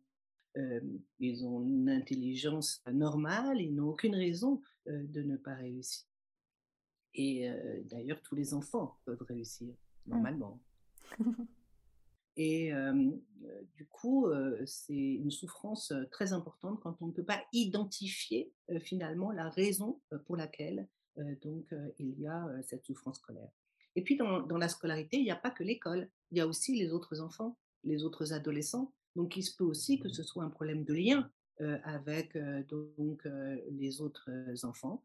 ils 1.21 1.47
ont 1.47 1.63
une 1.63 1.89
intelligence 1.89 2.83
normale, 2.91 3.61
ils 3.61 3.73
n'ont 3.73 3.91
aucune 3.91 4.17
raison 4.17 4.61
de 4.87 5.23
ne 5.23 5.37
pas 5.37 5.55
réussir. 5.55 6.05
Et 7.15 7.49
d'ailleurs, 7.85 8.21
tous 8.23 8.35
les 8.35 8.53
enfants 8.53 8.99
peuvent 9.05 9.23
réussir 9.29 9.69
mmh. 9.69 10.11
normalement. 10.11 10.61
Et 12.37 12.73
du 13.77 13.87
coup, 13.87 14.27
c'est 14.67 14.93
une 14.93 15.31
souffrance 15.31 15.93
très 16.11 16.33
importante 16.33 16.81
quand 16.81 17.01
on 17.01 17.07
ne 17.07 17.13
peut 17.13 17.25
pas 17.25 17.45
identifier 17.53 18.53
finalement 18.81 19.31
la 19.31 19.51
raison 19.51 20.01
pour 20.27 20.37
laquelle 20.37 20.89
donc 21.43 21.75
il 21.99 22.19
y 22.21 22.27
a 22.27 22.49
cette 22.63 22.85
souffrance 22.85 23.19
scolaire. 23.19 23.51
Et 23.97 24.03
puis 24.03 24.17
dans, 24.17 24.47
la 24.57 24.69
scolarité, 24.69 25.17
il 25.19 25.25
n'y 25.25 25.31
a 25.31 25.37
pas 25.37 25.51
que 25.51 25.65
l'école, 25.65 26.09
il 26.31 26.39
y 26.39 26.41
a 26.41 26.47
aussi 26.47 26.77
les 26.77 26.93
autres 26.93 27.21
enfants, 27.21 27.59
les 27.85 28.05
autres 28.05 28.33
adolescents. 28.33 28.93
Donc 29.17 29.37
il 29.37 29.43
se 29.43 29.57
peut 29.57 29.65
aussi 29.65 29.99
que 29.99 30.09
ce 30.09 30.23
soit 30.23 30.45
un 30.45 30.51
problème 30.51 30.85
de 30.85 30.95
lien 30.95 31.31
avec 31.85 32.39
donc 32.69 33.29
les 33.71 34.01
autres 34.01 34.31
enfants 34.63 35.03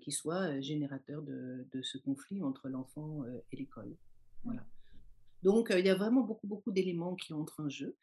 qui 0.00 0.12
soit 0.12 0.60
générateur 0.60 1.22
de, 1.22 1.66
de, 1.72 1.82
ce 1.82 1.98
conflit 1.98 2.42
entre 2.42 2.68
l'enfant 2.68 3.24
et 3.52 3.56
l'école. 3.56 3.96
Voilà. 4.42 4.66
Donc 5.42 5.72
il 5.76 5.86
y 5.86 5.90
a 5.90 5.94
vraiment 5.94 6.22
beaucoup 6.22 6.46
beaucoup 6.46 6.72
d'éléments 6.72 7.14
qui 7.14 7.32
entrent 7.32 7.62
en 7.64 7.68
jeu. 7.68 7.96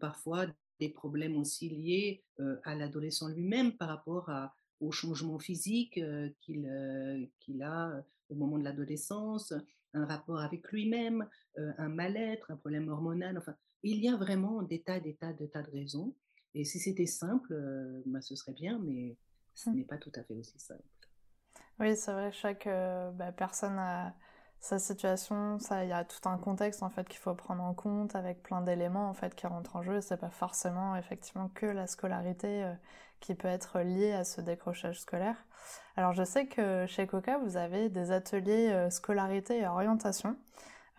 parfois 0.00 0.46
des 0.78 0.90
problèmes 0.90 1.36
aussi 1.36 1.68
liés 1.68 2.24
à 2.64 2.74
l'adolescent 2.74 3.28
lui-même 3.28 3.76
par 3.76 3.88
rapport 3.88 4.28
à, 4.28 4.54
au 4.82 4.90
changement 4.92 5.38
physique 5.38 6.00
qu'il 6.40 7.62
a 7.62 8.04
au 8.28 8.34
moment 8.34 8.58
de 8.58 8.64
l'adolescence, 8.64 9.54
un 9.94 10.04
rapport 10.04 10.40
avec 10.40 10.70
lui-même, 10.72 11.26
un 11.56 11.88
mal-être, 11.88 12.50
un 12.50 12.56
problème 12.56 12.88
hormonal. 12.88 13.38
Enfin, 13.38 13.54
il 13.82 14.02
y 14.02 14.08
a 14.08 14.16
vraiment 14.16 14.62
des 14.62 14.82
tas, 14.82 15.00
des 15.00 15.14
tas, 15.14 15.32
des 15.32 15.48
tas 15.48 15.62
de 15.62 15.70
raisons. 15.70 16.14
Et 16.54 16.64
si 16.64 16.78
c'était 16.78 17.06
simple, 17.06 17.54
ben, 18.06 18.20
ce 18.20 18.34
serait 18.34 18.52
bien, 18.52 18.78
mais 18.82 19.16
ce 19.54 19.70
mmh. 19.70 19.74
n'est 19.74 19.84
pas 19.84 19.98
tout 19.98 20.12
à 20.14 20.24
fait 20.24 20.34
aussi 20.34 20.58
simple. 20.58 20.82
Oui, 21.78 21.96
c'est 21.96 22.12
vrai, 22.12 22.32
chaque 22.32 22.66
bah, 22.66 23.32
personne 23.32 23.78
a 23.78 24.14
sa 24.62 24.78
situation, 24.78 25.58
ça, 25.58 25.82
il 25.82 25.90
y 25.90 25.92
a 25.92 26.04
tout 26.04 26.28
un 26.28 26.38
contexte 26.38 26.84
en 26.84 26.88
fait 26.88 27.08
qu'il 27.08 27.18
faut 27.18 27.34
prendre 27.34 27.64
en 27.64 27.74
compte 27.74 28.14
avec 28.14 28.44
plein 28.44 28.60
d'éléments 28.60 29.08
en 29.08 29.12
fait 29.12 29.34
qui 29.34 29.48
rentrent 29.48 29.74
en 29.74 29.82
jeu. 29.82 30.00
C'est 30.00 30.18
pas 30.18 30.30
forcément 30.30 30.94
effectivement 30.94 31.50
que 31.52 31.66
la 31.66 31.88
scolarité 31.88 32.62
euh, 32.62 32.72
qui 33.18 33.34
peut 33.34 33.48
être 33.48 33.80
liée 33.80 34.12
à 34.12 34.22
ce 34.22 34.40
décrochage 34.40 35.00
scolaire. 35.00 35.34
Alors 35.96 36.12
je 36.12 36.22
sais 36.22 36.46
que 36.46 36.86
chez 36.86 37.08
Coca 37.08 37.38
vous 37.38 37.56
avez 37.56 37.88
des 37.88 38.12
ateliers 38.12 38.70
euh, 38.70 38.88
scolarité 38.88 39.58
et 39.58 39.66
orientation. 39.66 40.36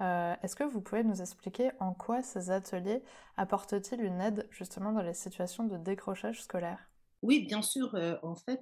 Euh, 0.02 0.36
est-ce 0.44 0.58
que 0.58 0.66
vous 0.66 0.82
pouvez 0.82 1.06
nous 1.06 1.22
expliquer 1.22 1.72
en 1.80 1.94
quoi 1.94 2.22
ces 2.22 2.52
ateliers 2.52 3.02
apportent-ils 3.38 4.02
une 4.02 4.20
aide 4.20 4.46
justement 4.52 4.92
dans 4.92 5.04
les 5.04 5.14
situations 5.14 5.64
de 5.64 5.78
décrochage 5.78 6.44
scolaire? 6.44 6.80
Oui, 7.24 7.46
bien 7.46 7.62
sûr. 7.62 7.96
en 8.22 8.36
fait, 8.36 8.62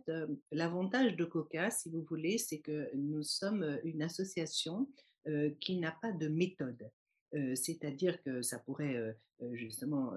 l'avantage 0.52 1.16
de 1.18 1.26
Coca, 1.26 1.72
si 1.72 1.90
vous 1.90 2.04
voulez, 2.04 2.38
c'est 2.38 2.60
que 2.60 2.90
nous 2.96 3.24
sommes 3.24 3.80
une 3.84 4.04
association 4.04 4.88
qui 5.60 5.78
n'a 5.78 5.92
pas 6.02 6.12
de 6.12 6.28
méthode. 6.28 6.90
C'est-à-dire 7.56 8.22
que 8.22 8.42
ça 8.42 8.60
pourrait 8.60 9.18
justement 9.54 10.14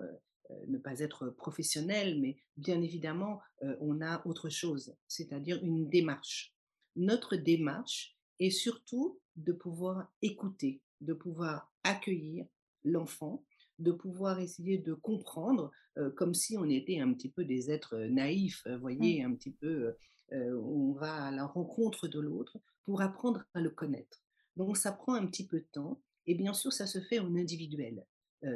ne 0.66 0.76
pas 0.76 1.00
être 1.00 1.30
professionnel, 1.30 2.20
mais 2.20 2.36
bien 2.58 2.82
évidemment, 2.82 3.40
on 3.80 4.02
a 4.02 4.26
autre 4.26 4.50
chose, 4.50 4.94
c'est-à-dire 5.08 5.58
une 5.62 5.88
démarche. 5.88 6.54
Notre 6.96 7.36
démarche 7.36 8.14
est 8.40 8.50
surtout 8.50 9.20
de 9.36 9.52
pouvoir 9.52 10.12
écouter, 10.20 10.82
de 11.00 11.14
pouvoir 11.14 11.72
accueillir 11.82 12.46
l'enfant 12.84 13.42
de 13.78 13.92
pouvoir 13.92 14.40
essayer 14.40 14.78
de 14.78 14.94
comprendre 14.94 15.70
comme 16.16 16.34
si 16.34 16.56
on 16.56 16.68
était 16.68 16.98
un 16.98 17.12
petit 17.12 17.30
peu 17.30 17.44
des 17.44 17.70
êtres 17.70 17.96
naïfs, 17.96 18.62
vous 18.66 18.72
mmh. 18.72 18.80
voyez, 18.80 19.22
un 19.22 19.34
petit 19.34 19.52
peu, 19.52 19.94
on 20.32 20.92
va 20.92 21.26
à 21.26 21.30
la 21.30 21.46
rencontre 21.46 22.08
de 22.08 22.20
l'autre 22.20 22.58
pour 22.84 23.00
apprendre 23.00 23.44
à 23.54 23.60
le 23.60 23.70
connaître. 23.70 24.22
Donc 24.56 24.76
ça 24.76 24.92
prend 24.92 25.14
un 25.14 25.26
petit 25.26 25.46
peu 25.46 25.58
de 25.58 25.66
temps 25.72 26.00
et 26.26 26.34
bien 26.34 26.54
sûr 26.54 26.72
ça 26.72 26.86
se 26.86 27.00
fait 27.00 27.18
en 27.18 27.34
individuel. 27.34 28.04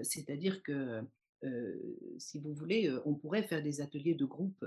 C'est-à-dire 0.03 0.63
que 0.63 1.03
si 2.19 2.41
vous 2.41 2.55
voulez, 2.55 2.93
on 3.05 3.15
pourrait 3.15 3.45
faire 3.45 3.63
des 3.63 3.81
ateliers 3.81 4.15
de 4.15 4.25
groupe. 4.25 4.65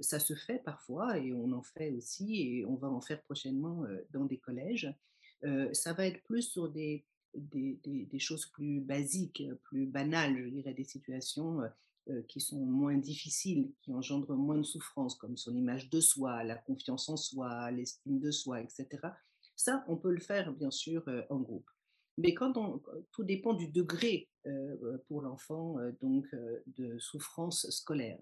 ça 0.00 0.18
se 0.18 0.34
fait 0.34 0.62
parfois 0.64 1.18
et 1.18 1.32
on 1.32 1.52
en 1.52 1.62
fait 1.62 1.90
aussi 1.90 2.40
et 2.40 2.64
on 2.66 2.76
va 2.76 2.88
en 2.88 3.00
faire 3.00 3.22
prochainement 3.22 3.84
dans 4.10 4.24
des 4.24 4.38
collèges. 4.38 4.92
ça 5.72 5.92
va 5.92 6.06
être 6.06 6.22
plus 6.22 6.42
sur 6.42 6.68
des, 6.68 7.04
des, 7.34 8.18
choses 8.18 8.46
plus 8.46 8.80
basiques, 8.80 9.42
plus 9.64 9.86
banales, 9.86 10.36
je 10.38 10.48
dirais, 10.48 10.74
des 10.74 10.84
situations 10.84 11.60
qui 12.28 12.40
sont 12.40 12.64
moins 12.64 12.96
difficiles, 12.96 13.72
qui 13.80 13.92
engendrent 13.92 14.34
moins 14.34 14.58
de 14.58 14.64
souffrance, 14.64 15.14
comme 15.14 15.36
son 15.36 15.54
image 15.54 15.88
de 15.90 16.00
soi, 16.00 16.42
la 16.44 16.56
confiance 16.56 17.08
en 17.08 17.16
soi, 17.16 17.70
l'estime 17.70 18.18
de 18.18 18.30
soi, 18.30 18.60
etc. 18.60 18.88
Ça, 19.56 19.84
on 19.88 19.96
peut 19.96 20.12
le 20.12 20.20
faire, 20.20 20.52
bien 20.52 20.70
sûr, 20.70 21.04
en 21.30 21.38
groupe. 21.38 21.68
Mais 22.18 22.34
quand 22.34 22.56
on, 22.56 22.82
tout 23.12 23.24
dépend 23.24 23.54
du 23.54 23.68
degré 23.68 24.28
pour 25.06 25.22
l'enfant 25.22 25.76
donc 26.00 26.26
de 26.66 26.98
souffrance 26.98 27.70
scolaire. 27.70 28.18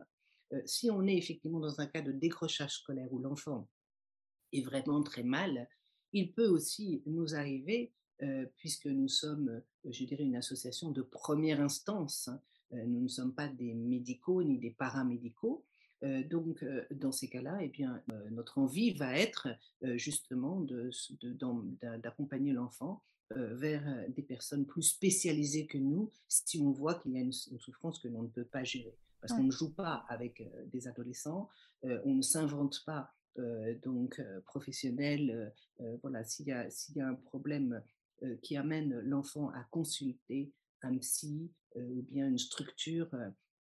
si 0.66 0.90
on 0.90 1.06
est 1.06 1.16
effectivement 1.16 1.60
dans 1.60 1.80
un 1.80 1.86
cas 1.86 2.02
de 2.02 2.12
décrochage 2.12 2.76
scolaire 2.76 3.12
où 3.12 3.18
l'enfant 3.18 3.68
est 4.52 4.62
vraiment 4.62 5.02
très 5.02 5.22
mal, 5.22 5.68
il 6.12 6.32
peut 6.32 6.48
aussi 6.48 7.02
nous 7.06 7.34
arriver 7.34 7.92
euh, 7.92 7.99
puisque 8.56 8.86
nous 8.86 9.08
sommes, 9.08 9.48
euh, 9.48 9.60
je 9.90 10.04
dirais, 10.04 10.24
une 10.24 10.36
association 10.36 10.90
de 10.90 11.02
première 11.02 11.60
instance. 11.60 12.28
Hein. 12.28 12.40
Euh, 12.72 12.84
nous 12.86 13.00
ne 13.00 13.08
sommes 13.08 13.34
pas 13.34 13.48
des 13.48 13.74
médicaux 13.74 14.42
ni 14.42 14.58
des 14.58 14.70
paramédicaux. 14.70 15.64
donc, 16.30 16.64
dans 16.92 17.12
ces 17.12 17.28
cas-là, 17.28 17.58
eh 17.60 17.68
bien, 17.68 18.02
notre 18.30 18.56
envie 18.56 18.92
va 18.94 19.18
être 19.18 19.48
justement 19.96 20.64
d'accompagner 22.02 22.54
l'enfant 22.54 23.02
vers 23.36 23.84
des 24.08 24.22
personnes 24.22 24.64
plus 24.64 24.82
spécialisées 24.82 25.66
que 25.66 25.76
nous 25.76 26.10
si 26.26 26.58
on 26.58 26.70
voit 26.70 26.94
qu'il 26.94 27.12
y 27.12 27.18
a 27.18 27.20
une, 27.20 27.34
souffrance 27.34 27.98
que 27.98 28.08
l'on 28.08 28.22
ne 28.22 28.28
peut 28.28 28.46
pas 28.46 28.64
gérer. 28.64 28.96
Parce 29.20 29.34
qu'on 29.34 29.42
ne 29.42 29.50
joue 29.50 29.74
pas 29.74 30.06
avec 30.08 30.42
des 30.72 30.88
adolescents, 30.88 31.50
on 31.82 32.14
ne 32.14 32.22
s'invente 32.22 32.82
pas 32.86 33.12
donc 33.82 34.22
professionnel. 34.46 35.52
voilà, 36.02 36.24
s'il 36.24 36.46
y, 36.46 36.96
y, 36.96 37.00
a 37.02 37.08
un 37.08 37.14
problème 37.14 37.82
euh, 37.82 37.86
qui 38.42 38.56
amène 38.56 38.98
l'enfant 39.00 39.50
à 39.50 39.64
consulter 39.70 40.52
un 40.82 40.96
psy 40.98 41.50
euh, 41.76 41.88
ou 41.88 42.02
bien 42.02 42.28
une 42.28 42.38
structure 42.38 43.08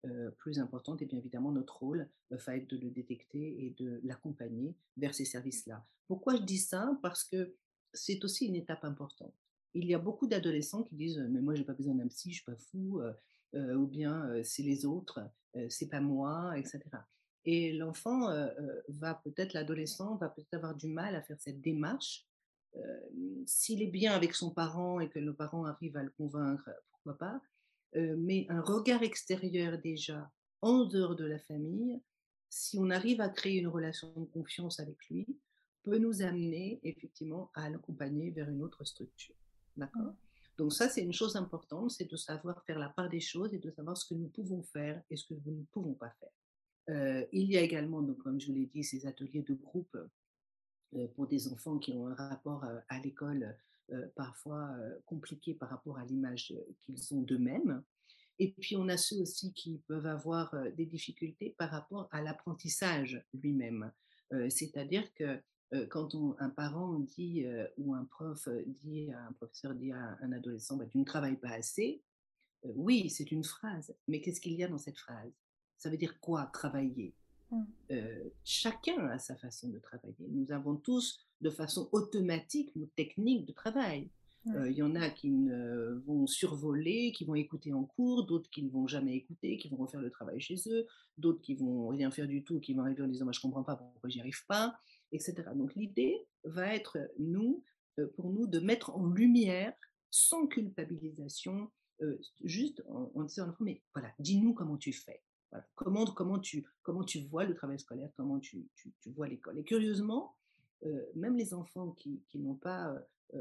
euh, 0.07 0.31
plus 0.39 0.59
importante, 0.61 1.03
et 1.03 1.07
bien 1.07 1.19
évidemment 1.19 1.53
notre 1.53 1.79
rôle 1.79 2.09
va 2.31 2.57
être 2.57 2.69
de 2.69 2.79
le 2.79 2.91
détecter 2.91 3.67
et 3.67 3.75
de 3.79 4.01
l'accompagner 4.05 4.77
vers 4.97 5.15
ces 5.15 5.25
services-là. 5.25 5.85
Pourquoi 6.07 6.37
je 6.37 6.43
dis 6.43 6.59
ça? 6.59 6.99
Parce 7.03 7.25
que 7.25 7.55
c'est 7.93 8.25
aussi 8.25 8.47
une 8.47 8.57
étape 8.57 8.85
importante. 8.85 9.35
Il 9.75 9.87
y 9.87 9.95
a 9.95 9.99
beaucoup 9.99 10.27
d'adolescents 10.27 10.83
qui 10.85 10.95
disent 10.95 11.19
mais 11.31 11.41
moi 11.41 11.55
j'ai 11.55 11.65
pas 11.65 11.75
besoin 11.75 11.95
d'un 11.95 12.09
psy, 12.09 12.31
je 12.31 12.37
suis 12.37 12.45
pas 12.45 12.57
fou, 12.57 13.01
ou 13.55 13.87
bien 13.87 14.31
c'est 14.45 14.63
les 14.63 14.87
autres, 14.87 15.21
c'est 15.69 15.89
pas 15.89 16.01
moi, 16.01 16.59
etc. 16.59 16.81
Et 17.45 17.73
l'enfant 17.73 18.29
va 18.89 19.15
peut-être, 19.15 19.53
l'adolescent 19.53 20.17
va 20.17 20.29
peut-être 20.29 20.55
avoir 20.55 20.75
du 20.75 20.89
mal 20.89 21.15
à 21.17 21.23
faire 21.23 21.41
cette 21.41 21.61
démarche 21.61 22.28
s'il 23.47 23.83
est 23.83 23.91
bien 23.91 24.13
avec 24.13 24.35
son 24.35 24.51
parent 24.51 25.01
et 25.01 25.09
que 25.09 25.19
le 25.19 25.35
parent 25.35 25.65
arrive 25.65 25.97
à 25.97 26.03
le 26.03 26.11
convaincre, 26.11 26.71
pourquoi 26.91 27.19
pas. 27.19 27.41
mais 27.95 28.47
un 28.49 28.61
regard 28.61 29.03
extérieur 29.03 29.79
déjà, 29.79 30.31
en 30.61 30.85
dehors 30.85 31.17
de 31.17 31.25
la 31.25 31.39
famille, 31.39 32.01
si 32.51 32.79
on 32.79 32.91
arrive 32.91 33.21
à 33.21 33.29
créer 33.29 33.59
une 33.59 33.69
relation 33.69 34.13
de 34.17 34.27
confiance 34.27 34.81
avec 34.81 34.97
lui, 35.09 35.27
peut 35.83 35.99
nous 35.99 36.23
amener 36.23 36.81
effectivement 36.83 37.51
à 37.55 37.69
l'accompagner 37.71 38.31
vers 38.31 38.49
une 38.49 38.63
autre 38.63 38.85
structure. 38.85 39.35
D'accord? 39.77 40.03
Mmh. 40.03 40.17
Donc 40.59 40.73
ça, 40.73 40.89
c'est 40.89 41.03
une 41.03 41.13
chose 41.13 41.37
importante, 41.37 41.93
c'est 41.93 42.11
de 42.11 42.17
savoir 42.17 42.65
faire 42.65 42.79
la 42.79 42.89
part 42.89 43.09
des 43.09 43.21
choses 43.21 43.55
et 43.55 43.59
de 43.59 43.71
savoir 43.71 43.97
ce 43.97 44.07
que 44.07 44.15
nous 44.15 44.29
pouvons 44.29 44.63
faire 44.65 45.01
et 45.09 45.17
ce 45.17 45.25
que 45.27 45.35
nous 45.35 45.57
ne 45.57 45.65
pouvons 45.73 45.95
pas 45.95 46.13
faire. 46.19 47.29
il 47.33 47.51
y 47.51 47.57
a 47.57 47.61
également, 47.61 48.03
donc, 48.03 48.19
comme 48.19 48.41
je 48.41 48.49
vous 48.49 48.55
l'ai 48.55 48.67
dit, 48.67 48.83
ces 48.83 49.07
ateliers 49.07 49.43
de 49.43 49.55
groupe 49.55 49.97
pour 51.15 51.27
des 51.27 51.49
enfants 51.49 51.79
qui 51.79 51.93
ont 51.93 52.09
un 52.09 52.15
rapport 52.15 52.65
euh, 52.65 52.79
à 52.89 52.99
l'école 53.01 53.57
euh, 53.93 54.07
parfois 54.17 54.71
compliqué 55.07 55.55
par 55.55 55.71
rapport 55.71 55.99
à 55.99 56.05
l'image 56.05 56.55
qu'ils 56.83 57.15
ont 57.15 57.23
d'eux-mêmes. 57.23 57.83
Et 58.39 58.53
puis 58.53 58.77
on 58.77 58.89
a 58.89 58.97
ceux 58.97 59.21
aussi 59.21 59.53
qui 59.53 59.83
peuvent 59.89 60.07
avoir 60.07 60.55
des 60.77 60.87
difficultés 60.87 61.55
par 61.59 61.71
rapport 61.71 62.09
à 62.13 62.23
l'apprentissage 62.23 63.21
lui-même. 63.35 63.91
C'est-à-dire 64.49 65.13
que 65.15 65.43
quand 65.89 66.15
un 66.39 66.51
parent 66.51 67.01
dit 67.01 67.45
ou 67.79 67.95
un 67.95 68.05
prof 68.05 68.49
dit, 68.67 69.11
un 69.11 69.33
professeur 69.33 69.75
dit 69.75 69.91
à 69.91 70.17
un 70.21 70.31
adolescent, 70.31 70.77
bah, 70.77 70.87
tu 70.87 70.99
ne 70.99 71.05
travailles 71.05 71.39
pas 71.39 71.51
assez, 71.51 72.01
oui, 72.63 73.11
c'est 73.11 73.33
une 73.33 73.43
phrase, 73.43 73.93
mais 74.07 74.21
qu'est-ce 74.21 74.41
qu'il 74.41 74.53
y 74.53 74.63
a 74.63 74.69
dans 74.69 74.79
cette 74.79 74.99
phrase? 74.99 75.33
Ça 75.77 75.91
veut 75.91 75.97
dire 75.97 76.21
quoi 76.21 76.47
travailler? 76.53 77.17
Mmh. 77.51 77.65
chacun 78.45 79.07
a 79.09 79.19
sa 79.19 79.35
façon 79.37 79.71
de 79.71 79.79
travailler. 79.79 80.29
Nous 80.31 80.53
avons 80.53 80.77
tous 80.77 81.19
de 81.41 81.51
façon 81.51 81.89
automatique 81.93 82.75
nos 82.77 82.87
techniques 82.87 83.47
de 83.47 83.53
travail. 83.53 84.11
Il 84.47 84.73
y 84.73 84.83
en 84.83 84.95
a 84.95 85.11
qui 85.11 85.31
vont 86.07 86.27
survoler, 86.27 87.13
qui 87.13 87.25
vont 87.27 87.35
écouter 87.35 87.75
en 87.75 87.85
cours, 87.85 88.25
d'autres 88.25 88.49
qui 88.49 88.63
ne 88.63 88.71
vont 88.71 88.87
jamais 88.87 89.15
écouter, 89.15 89.59
qui 89.59 89.69
vont 89.69 89.77
refaire 89.77 90.01
le 90.01 90.11
travail 90.11 90.41
chez 90.41 90.57
eux, 90.69 90.87
d'autres 91.19 91.43
qui 91.43 91.55
vont 91.55 91.89
rien 91.89 92.11
faire 92.11 92.27
du 92.27 92.43
tout, 92.45 92.59
qui 92.59 92.73
vont 92.73 92.83
arriver 92.83 93.03
en 93.03 93.09
disant 93.09 93.31
je 93.31 93.41
comprends 93.41 93.65
pas 93.65 93.77
pourquoi 93.77 94.09
j'y 94.09 94.21
arrive 94.21 94.47
pas, 94.47 94.79
etc. 95.13 95.35
Donc 95.55 95.75
l'idée 95.75 96.27
va 96.45 96.75
être 96.75 96.99
nous, 97.19 97.63
pour 98.17 98.31
nous, 98.31 98.47
de 98.47 98.59
mettre 98.59 98.97
en 98.97 99.07
lumière, 99.07 99.75
sans 100.11 100.47
culpabilisation, 100.47 101.71
juste 102.43 102.83
en, 102.89 103.11
en 103.15 103.25
disant 103.25 103.55
mais 103.61 103.83
voilà, 103.95 104.11
dis-nous 104.19 104.55
comment 104.55 104.79
tu 104.79 104.93
fais. 104.93 105.21
Comment, 105.75 106.05
comment, 106.05 106.39
tu, 106.39 106.67
comment 106.83 107.05
tu 107.05 107.21
vois 107.21 107.45
le 107.45 107.55
travail 107.55 107.79
scolaire, 107.79 108.11
comment 108.17 108.39
tu, 108.39 108.67
tu, 108.75 109.11
vois 109.11 109.29
l'école? 109.29 109.59
Et 109.59 109.65
curieusement, 109.65 110.35
même 111.15 111.37
les 111.37 111.55
enfants 111.55 111.93
qui, 111.93 112.23
qui 112.29 112.39
n'ont 112.39 112.55
pas 112.55 112.95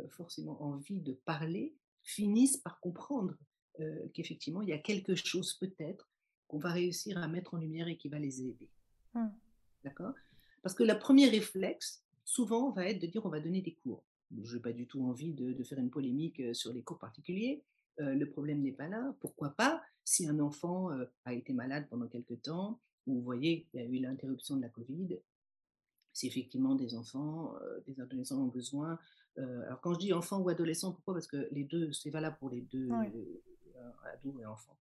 forcément 0.09 0.61
envie 0.63 1.01
de 1.01 1.13
parler 1.13 1.75
finissent 2.03 2.57
par 2.57 2.79
comprendre 2.79 3.35
qu'effectivement, 4.13 4.61
il 4.61 4.69
y 4.69 4.73
a 4.73 4.77
quelque 4.77 5.15
chose 5.15 5.53
peut-être 5.55 6.09
qu'on 6.47 6.59
va 6.59 6.71
réussir 6.71 7.17
à 7.17 7.27
mettre 7.27 7.53
en 7.53 7.57
lumière 7.57 7.87
et 7.87 7.97
qui 7.97 8.07
va 8.07 8.19
les 8.19 8.41
aider. 8.41 8.69
Mmh. 9.13 9.27
D'accord? 9.83 10.13
Parce 10.61 10.75
que 10.75 10.83
le 10.83 10.97
premier 10.97 11.29
réflexe, 11.29 12.03
souvent, 12.25 12.71
va 12.71 12.85
être 12.89 13.01
de 13.01 13.07
dire 13.07 13.25
on 13.25 13.29
va 13.29 13.39
donner 13.39 13.61
des 13.61 13.73
cours. 13.73 14.03
Je 14.43 14.55
n'ai 14.55 14.61
pas 14.61 14.73
du 14.73 14.87
tout 14.87 15.01
envie 15.03 15.33
de, 15.33 15.63
faire 15.63 15.79
une 15.79 15.89
polémique 15.89 16.41
sur 16.53 16.73
les 16.73 16.81
cours 16.81 16.99
particuliers. 16.99 17.63
Le 17.97 18.25
problème 18.25 18.61
n'est 18.61 18.71
pas 18.71 18.87
là. 18.87 19.15
Pourquoi 19.19 19.49
pas 19.49 19.81
Si 20.03 20.27
un 20.27 20.39
enfant 20.39 20.89
a 21.25 21.33
été 21.33 21.53
malade 21.53 21.87
pendant 21.89 22.07
quelque 22.07 22.33
temps, 22.35 22.79
ou 23.05 23.15
vous 23.15 23.21
voyez, 23.21 23.67
il 23.73 23.79
y 23.79 23.83
a 23.83 23.85
eu 23.85 23.99
l'interruption 23.99 24.57
de 24.57 24.61
la 24.61 24.69
Covid, 24.69 25.19
si 26.13 26.27
effectivement 26.27 26.75
des 26.75 26.95
enfants, 26.95 27.53
des 27.87 27.99
adolescents 27.99 28.41
ont 28.41 28.47
besoin. 28.47 28.99
alors 29.37 29.81
quand 29.81 29.93
je 29.93 29.99
dis 29.99 30.13
enfants 30.13 30.39
ou 30.39 30.49
adolescents, 30.49 30.91
pourquoi? 30.91 31.13
Parce 31.15 31.27
que 31.27 31.47
les 31.51 31.63
deux, 31.63 31.91
c'est 31.91 32.09
valable 32.09 32.37
pour 32.39 32.49
les 32.49 32.61
deux, 32.61 32.89
ados 32.91 34.41
et 34.41 34.45
enfants. 34.45 34.77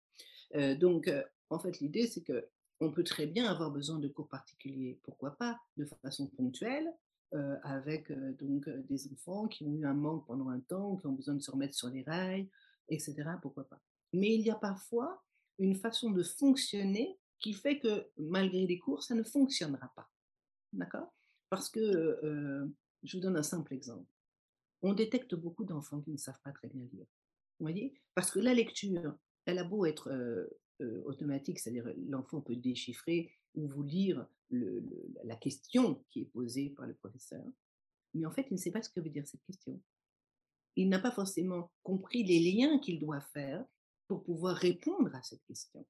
donc, 0.79 1.11
en 1.51 1.59
fait, 1.59 1.81
l'idée, 1.81 2.07
c'est 2.07 2.23
que 2.23 2.47
on 2.81 2.91
peut 2.91 3.05
très 3.05 3.27
bien 3.27 3.47
avoir 3.47 3.71
besoin 3.71 3.99
de 3.99 4.09
cours 4.09 4.29
particuliers, 4.29 4.99
pourquoi 5.03 5.37
pas, 5.37 5.59
de 5.77 5.87
façon 6.03 6.27
ponctuelle, 6.27 6.93
euh, 7.35 7.57
avec 7.63 8.11
euh, 8.11 8.33
donc 8.39 8.69
euh, 8.69 8.83
des 8.89 9.11
enfants 9.13 9.49
qui 9.49 9.65
ont 9.65 9.75
eu 9.75 9.87
un 9.87 9.95
manque 9.95 10.27
pendant 10.27 10.49
un 10.49 10.61
temps, 10.61 10.97
qui 10.97 11.07
ont 11.07 11.13
besoin 11.13 11.35
de 11.35 11.41
se 11.41 11.51
remettre 11.51 11.75
sur 11.75 11.89
les 11.89 12.03
rails, 12.03 12.49
etc. 12.89 13.15
Pourquoi 13.43 13.69
pas. 13.69 13.81
Mais 14.13 14.35
il 14.35 14.43
y 14.43 14.51
a 14.51 14.55
parfois 14.55 15.25
une 15.59 15.75
façon 15.75 16.11
de 16.11 16.23
fonctionner 16.23 17.19
qui 17.41 17.53
fait 17.53 17.79
que 17.79 18.11
malgré 18.17 18.67
les 18.67 18.79
cours, 18.79 19.03
ça 19.03 19.15
ne 19.15 19.23
fonctionnera 19.23 19.93
pas. 19.95 20.11
D'accord? 20.73 21.15
Parce 21.51 21.69
que, 21.69 22.69
je 23.03 23.17
vous 23.17 23.23
donne 23.23 23.37
un 23.37 23.43
simple 23.43 23.75
exemple. 23.75 24.11
On 24.83 24.93
détecte 24.93 25.35
beaucoup 25.35 25.65
d'enfants 25.65 26.01
qui 26.01 26.11
ne 26.11 26.17
savent 26.17 26.41
pas 26.43 26.53
très 26.53 26.69
bien 26.69 26.83
lire. 26.93 27.07
Vous 27.59 27.65
voyez? 27.65 28.01
Parce 28.15 28.31
que 28.31 28.39
la 28.39 28.55
lecture, 28.55 29.17
elle 29.45 29.59
a 29.59 29.65
beau 29.65 29.87
être 29.87 30.11
automatique, 31.05 31.59
c'est-à-dire 31.59 31.91
l'enfant 32.09 32.41
peut 32.41 32.57
déchiffrer 32.57 33.33
ou 33.55 33.67
vous 33.67 33.83
lire 33.83 34.27
la 34.51 35.37
question 35.37 36.05
qui 36.11 36.21
est 36.21 36.27
posée 36.27 36.71
par 36.71 36.87
le 36.87 36.95
professeur, 36.95 37.45
mais 38.15 38.27
en 38.27 38.31
fait, 38.31 38.47
il 38.51 38.55
ne 38.55 38.59
sait 38.59 38.71
pas 38.71 38.83
ce 38.83 38.91
que 38.91 39.01
veut 39.01 39.11
dire 39.11 39.27
cette 39.27 39.43
question. 39.43 39.81
Il 40.77 40.89
n'a 40.89 40.99
pas 40.99 41.11
forcément 41.11 41.71
compris 41.83 42.23
les 42.23 42.39
liens 42.39 42.79
qu'il 42.79 43.01
doit 43.01 43.21
faire 43.33 43.65
pour 44.07 44.23
pouvoir 44.23 44.57
répondre 44.57 45.15
à 45.15 45.23
cette 45.23 45.45
question. 45.47 45.85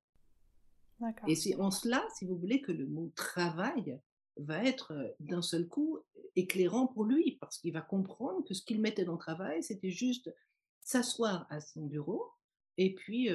Et 1.27 1.35
c'est 1.35 1.57
en 1.57 1.71
cela, 1.71 2.03
si 2.17 2.25
vous 2.25 2.39
voulez, 2.39 2.63
que 2.63 2.73
le 2.73 2.87
mot 2.87 3.13
travail 3.15 4.01
va 4.39 4.65
être 4.65 5.15
d'un 5.21 5.43
seul 5.43 5.69
coup 5.69 5.99
éclairant 6.37 6.87
pour 6.87 7.05
lui, 7.05 7.37
parce 7.41 7.59
qu'il 7.59 7.73
va 7.73 7.83
comprendre 7.83 8.45
que 8.45 8.55
ce 8.55 8.63
qu'il 8.63 8.81
mettait 8.81 9.05
dans 9.05 9.13
le 9.13 9.19
travail, 9.19 9.63
c'était 9.63 9.91
juste 9.91 10.35
s'asseoir 10.81 11.47
à 11.51 11.61
son 11.61 11.87
bureau 11.87 12.31
et 12.79 12.95
puis 12.95 13.29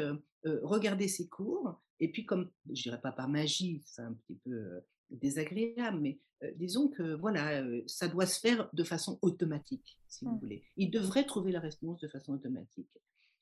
regarder 0.43 1.07
ses 1.07 1.27
cours, 1.27 1.79
et 1.99 2.11
puis 2.11 2.25
comme, 2.25 2.49
je 2.71 2.81
dirais 2.81 3.01
pas 3.01 3.11
par 3.11 3.27
magie, 3.27 3.83
c'est 3.85 4.01
un 4.01 4.13
petit 4.13 4.39
peu 4.43 4.81
désagréable, 5.11 5.99
mais 5.99 6.19
disons 6.55 6.87
que 6.87 7.13
voilà, 7.15 7.63
ça 7.87 8.07
doit 8.07 8.25
se 8.25 8.39
faire 8.39 8.69
de 8.73 8.83
façon 8.83 9.19
automatique, 9.21 9.99
si 10.07 10.25
vous 10.25 10.31
mmh. 10.31 10.39
voulez. 10.39 10.63
Ils 10.77 10.89
devraient 10.89 11.25
trouver 11.25 11.51
la 11.51 11.59
réponse 11.59 11.99
de 11.99 12.07
façon 12.07 12.33
automatique. 12.33 12.89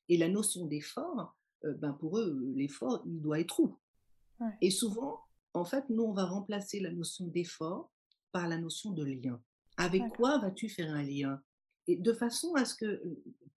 Et 0.10 0.18
la 0.18 0.28
notion 0.28 0.66
d'effort, 0.66 1.36
ben 1.64 1.94
pour 1.94 2.18
eux, 2.18 2.54
l'effort, 2.56 3.04
il 3.06 3.22
doit 3.22 3.40
être 3.40 3.60
où? 3.60 3.78
Et 4.62 4.72
souvent, 4.72 5.22
en 5.54 5.66
fait, 5.66 5.90
nous, 5.90 6.04
on 6.04 6.14
va 6.14 6.26
remplacer 6.26 6.80
la 6.80 6.92
notion 6.92 7.28
d'effort 7.28 7.92
par 8.32 8.48
la 8.48 8.58
notion 8.58 8.92
de 8.92 9.04
lien. 9.04 9.42
Avec 9.78 10.04
quoi 10.16 10.38
vas-tu 10.40 10.70
faire 10.70 10.94
un 10.94 11.04
lien? 11.04 11.42
Et 11.88 11.96
de 11.96 12.14
façon 12.14 12.54
à 12.56 12.66
ce 12.66 12.76
que, 12.76 13.02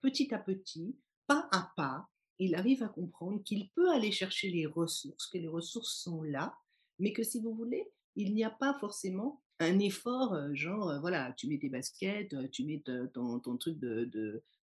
petit 0.01 0.33
à 0.35 0.39
petit, 0.39 0.97
pas 1.27 1.49
à 1.53 1.73
pas, 1.77 2.09
il 2.39 2.55
arrive 2.55 2.83
à 2.83 2.89
comprendre 2.89 3.43
qu'il 3.45 3.71
peut 3.71 3.91
aller 3.91 4.11
chercher 4.11 4.51
les 4.51 4.67
ressources, 4.67 5.27
que 5.27 5.39
les 5.39 5.49
ressources 5.49 5.95
sont 5.95 6.23
là, 6.23 6.55
mais 6.99 7.13
que 7.13 7.23
si 7.23 7.41
vous 7.41 7.55
voulez, 7.55 7.91
il 8.17 8.35
n'y 8.35 8.45
a 8.45 8.51
pas 8.51 8.75
forcément 8.79 9.43
un 9.63 9.79
effort, 9.79 10.35
euh, 10.35 10.55
genre, 10.55 10.89
euh, 10.89 11.01
voilà, 11.01 11.33
tu 11.37 11.49
mets 11.49 11.59
tes 11.59 11.69
baskets, 11.69 12.35
euh, 12.35 12.49
tu 12.49 12.65
mets 12.65 12.83
ton, 13.13 13.41
truc 13.59 13.79
de, 13.79 14.05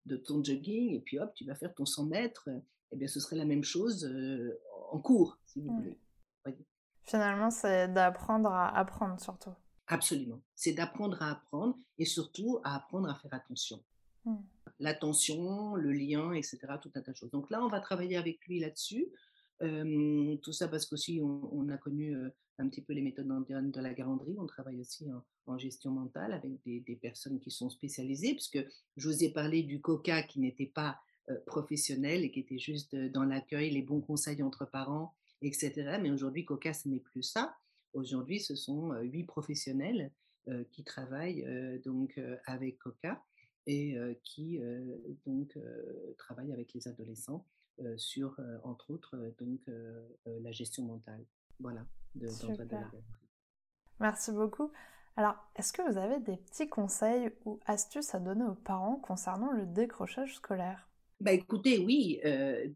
de, 0.06 0.18
ton 0.18 0.44
jogging, 0.44 0.96
et 0.96 1.00
puis 1.00 1.20
hop, 1.20 1.34
tu 1.36 1.46
vas 1.46 1.56
faire 1.56 1.74
ton 1.74 1.86
100 1.86 2.06
mètres. 2.08 2.50
Eh 2.92 2.96
bien, 2.96 3.08
ce 3.08 3.20
serait 3.20 3.36
la 3.36 3.46
même 3.46 3.64
chose 3.64 4.10
en 4.92 5.00
cours, 5.00 5.38
si 5.46 5.62
vous 5.62 5.76
voulez. 5.76 5.98
Finalement, 7.04 7.52
c'est 7.52 7.88
d'apprendre 7.88 8.50
à 8.50 8.76
apprendre 8.76 9.20
surtout. 9.20 9.54
Absolument. 9.88 10.42
C'est 10.56 10.74
d'apprendre 10.74 11.22
à 11.22 11.32
apprendre 11.32 11.78
et 11.98 12.06
surtout 12.06 12.60
à 12.64 12.76
apprendre 12.76 13.10
à 13.10 13.16
faire 13.16 13.34
attention. 13.34 13.84
Mmh 14.26 14.38
l'attention, 14.80 15.76
le 15.76 15.92
lien, 15.92 16.34
etc., 16.34 16.60
tout 16.82 16.92
un 16.96 17.02
tas 17.02 17.12
de 17.12 17.16
choses. 17.16 17.32
Donc 17.32 17.50
là, 17.50 17.64
on 17.64 17.68
va 17.68 17.80
travailler 17.80 18.18
avec 18.18 18.46
lui 18.48 18.60
là-dessus. 18.60 19.08
Tout 19.60 20.54
ça 20.54 20.67
parce 20.67 20.86
qu'aussi, 20.86 21.19
on, 21.22 21.50
on, 21.54 21.69
a 21.69 21.78
connu 21.78 22.15
un 22.60 22.67
petit 22.69 22.82
peu 22.82 22.93
les 22.93 23.02
méthodes 23.02 23.28
de 23.28 23.82
la 23.82 23.93
garanderie. 23.93 24.36
On 24.38 24.45
travaille 24.45 24.80
aussi 24.80 25.08
en, 25.48 25.58
gestion 25.58 25.91
mentale 25.91 26.34
avec 26.34 26.52
des, 26.63 27.00
personnes 27.02 27.39
qui 27.39 27.50
sont 27.50 27.72
spécialisées, 27.72 28.34
puisque 28.34 28.63
je 28.98 29.08
vous 29.08 29.24
ai 29.24 29.30
parlé 29.30 29.63
du 29.63 29.82
coca 29.82 30.22
qui 30.22 30.39
n'était 30.39 30.67
pas 30.67 31.00
professionnel 31.48 32.24
et 32.24 32.32
qui 32.32 32.41
était 32.41 32.60
juste 32.60 32.95
dans 32.95 33.24
l'accueil, 33.24 33.72
les 33.72 33.82
bons 33.82 34.02
conseils 34.02 34.43
entre 34.43 34.65
parents, 34.65 35.15
etc. 35.41 35.98
Mais 36.02 36.12
aujourd'hui, 36.12 36.45
coca, 36.45 36.74
ce 36.74 36.88
n'est 36.88 37.00
plus 37.00 37.24
ça. 37.24 37.56
Aujourd'hui, 37.93 38.39
ce 38.39 38.56
sont 38.56 38.93
huit 39.02 39.24
professionnels 39.24 40.12
qui 40.72 40.84
travaillent 40.84 41.45
donc 41.84 42.19
avec 42.45 42.78
coca 42.78 43.24
et 43.65 43.98
qui 44.24 44.60
donc 45.26 45.58
travaille 46.17 46.54
avec 46.54 46.74
les 46.74 46.88
adolescents 46.88 47.45
sur, 47.98 48.39
entre 48.63 48.92
autres, 48.92 49.18
donc 49.39 49.62
la 50.26 50.52
gestion 50.52 50.84
mentale. 50.84 51.26
Voilà, 51.60 51.86
de, 52.15 52.28
Merci 54.00 54.32
beaucoup. 54.32 54.72
Alors, 55.18 55.36
est-ce 55.56 55.74
que 55.74 55.82
vous 55.82 55.98
avez 55.98 56.20
des 56.20 56.38
petits 56.38 56.70
conseils 56.70 57.30
ou 57.46 57.60
astuces 57.65 58.15
à 58.15 58.20
donner 58.20 58.46
aux 58.46 58.56
parents 58.56 58.96
concernant 58.96 59.52
le 59.52 59.65
décrochage 59.65 60.36
scolaire? 60.36 60.89
Bah 61.20 61.34
écoutez, 61.34 61.80
oui, 61.80 62.22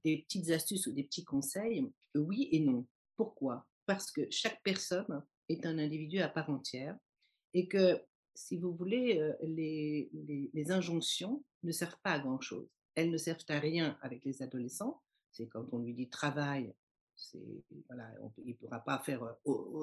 des 0.04 0.24
petites 0.24 0.50
astuces 0.50 0.88
ou 0.88 0.92
des 0.92 1.04
petits 1.04 1.24
conseils, 1.24 1.90
oui 2.16 2.50
et 2.52 2.60
non. 2.60 2.86
Pourquoi? 3.16 3.66
Parce 3.86 4.12
que 4.12 4.22
chaque 4.30 4.62
personne 4.64 5.24
est 5.48 5.66
un 5.66 5.78
individu 5.78 6.20
à 6.20 6.28
part 6.28 6.50
entière 6.50 6.98
et 7.54 7.68
que 7.68 8.02
si 8.36 8.58
vous 8.58 8.74
voulez, 8.74 9.34
les, 9.42 10.10
les, 10.54 10.72
injonctions 10.72 11.44
ne 11.64 11.72
servent 11.72 12.00
pas 12.04 12.14
à 12.14 12.20
grand-chose. 12.20 12.68
Elles 12.96 13.10
ne 13.10 13.18
servent 13.18 13.46
à 13.50 13.60
rien 13.60 13.98
avec 14.02 14.24
les 14.26 14.42
adolescents. 14.42 15.02
C'est 15.32 15.48
quand 15.48 15.66
on 15.72 15.80
lui 15.80 15.94
dit 15.94 16.10
travail, 16.10 16.74
voilà, 17.88 18.12
il 18.44 18.52
ne 18.52 18.54
pourra 18.54 18.80
pas 18.80 19.00
faire, 19.00 19.22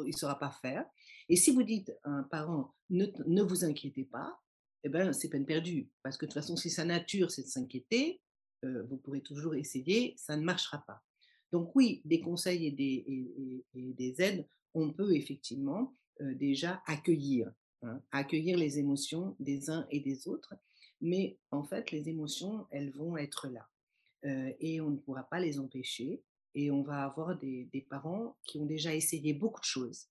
il 0.06 0.16
saura 0.16 0.38
pas 0.38 0.50
faire. 0.62 0.84
Et 1.28 1.36
si 1.36 1.52
vous 1.52 1.62
dites 1.62 1.92
à 2.04 2.10
un 2.10 2.22
parent 2.24 2.74
ne, 2.90 3.42
vous 3.42 3.64
inquiétez 3.64 4.04
pas, 4.04 4.40
eh 4.82 4.88
ben 4.88 5.12
c'est 5.12 5.28
peine 5.28 5.46
perdue 5.46 5.90
parce 6.02 6.16
que 6.16 6.24
de 6.24 6.30
toute 6.30 6.40
façon 6.40 6.56
si 6.56 6.70
sa 6.70 6.84
nature 6.84 7.30
c'est 7.30 7.42
de 7.42 7.48
s'inquiéter, 7.48 8.20
vous 8.62 8.96
pourrez 8.96 9.20
toujours 9.20 9.54
essayer, 9.54 10.14
ça 10.16 10.36
ne 10.36 10.42
marchera 10.42 10.84
pas. 10.86 11.02
Donc 11.52 11.74
oui, 11.74 12.02
des 12.04 12.20
conseils 12.20 12.66
et 12.66 12.70
des, 13.74 14.14
aides, 14.18 14.46
on 14.74 14.92
peut 14.92 15.14
effectivement 15.14 15.94
déjà 16.20 16.82
accueillir 16.86 17.52
Hein, 17.82 18.02
accueillir 18.12 18.58
les 18.58 18.78
émotions 18.78 19.34
des 19.40 19.70
uns 19.70 19.86
et 19.90 20.00
des 20.00 20.28
autres. 20.28 20.54
Mais 21.00 21.38
en 21.50 21.64
fait, 21.64 21.90
les 21.90 22.08
émotions, 22.08 22.66
elles 22.70 22.90
vont 22.90 23.16
être 23.16 23.48
là. 23.48 23.68
Euh, 24.24 24.52
et 24.60 24.80
on 24.80 24.90
ne 24.90 24.96
pourra 24.96 25.22
pas 25.24 25.40
les 25.40 25.58
empêcher. 25.58 26.22
Et 26.54 26.70
on 26.70 26.82
va 26.82 27.04
avoir 27.04 27.38
des, 27.38 27.86
parents 27.88 28.36
qui 28.44 28.58
ont 28.58 28.66
déjà 28.66 28.94
essayé 28.94 29.32
beaucoup 29.32 29.60
de 29.60 29.64
choses. 29.64 30.08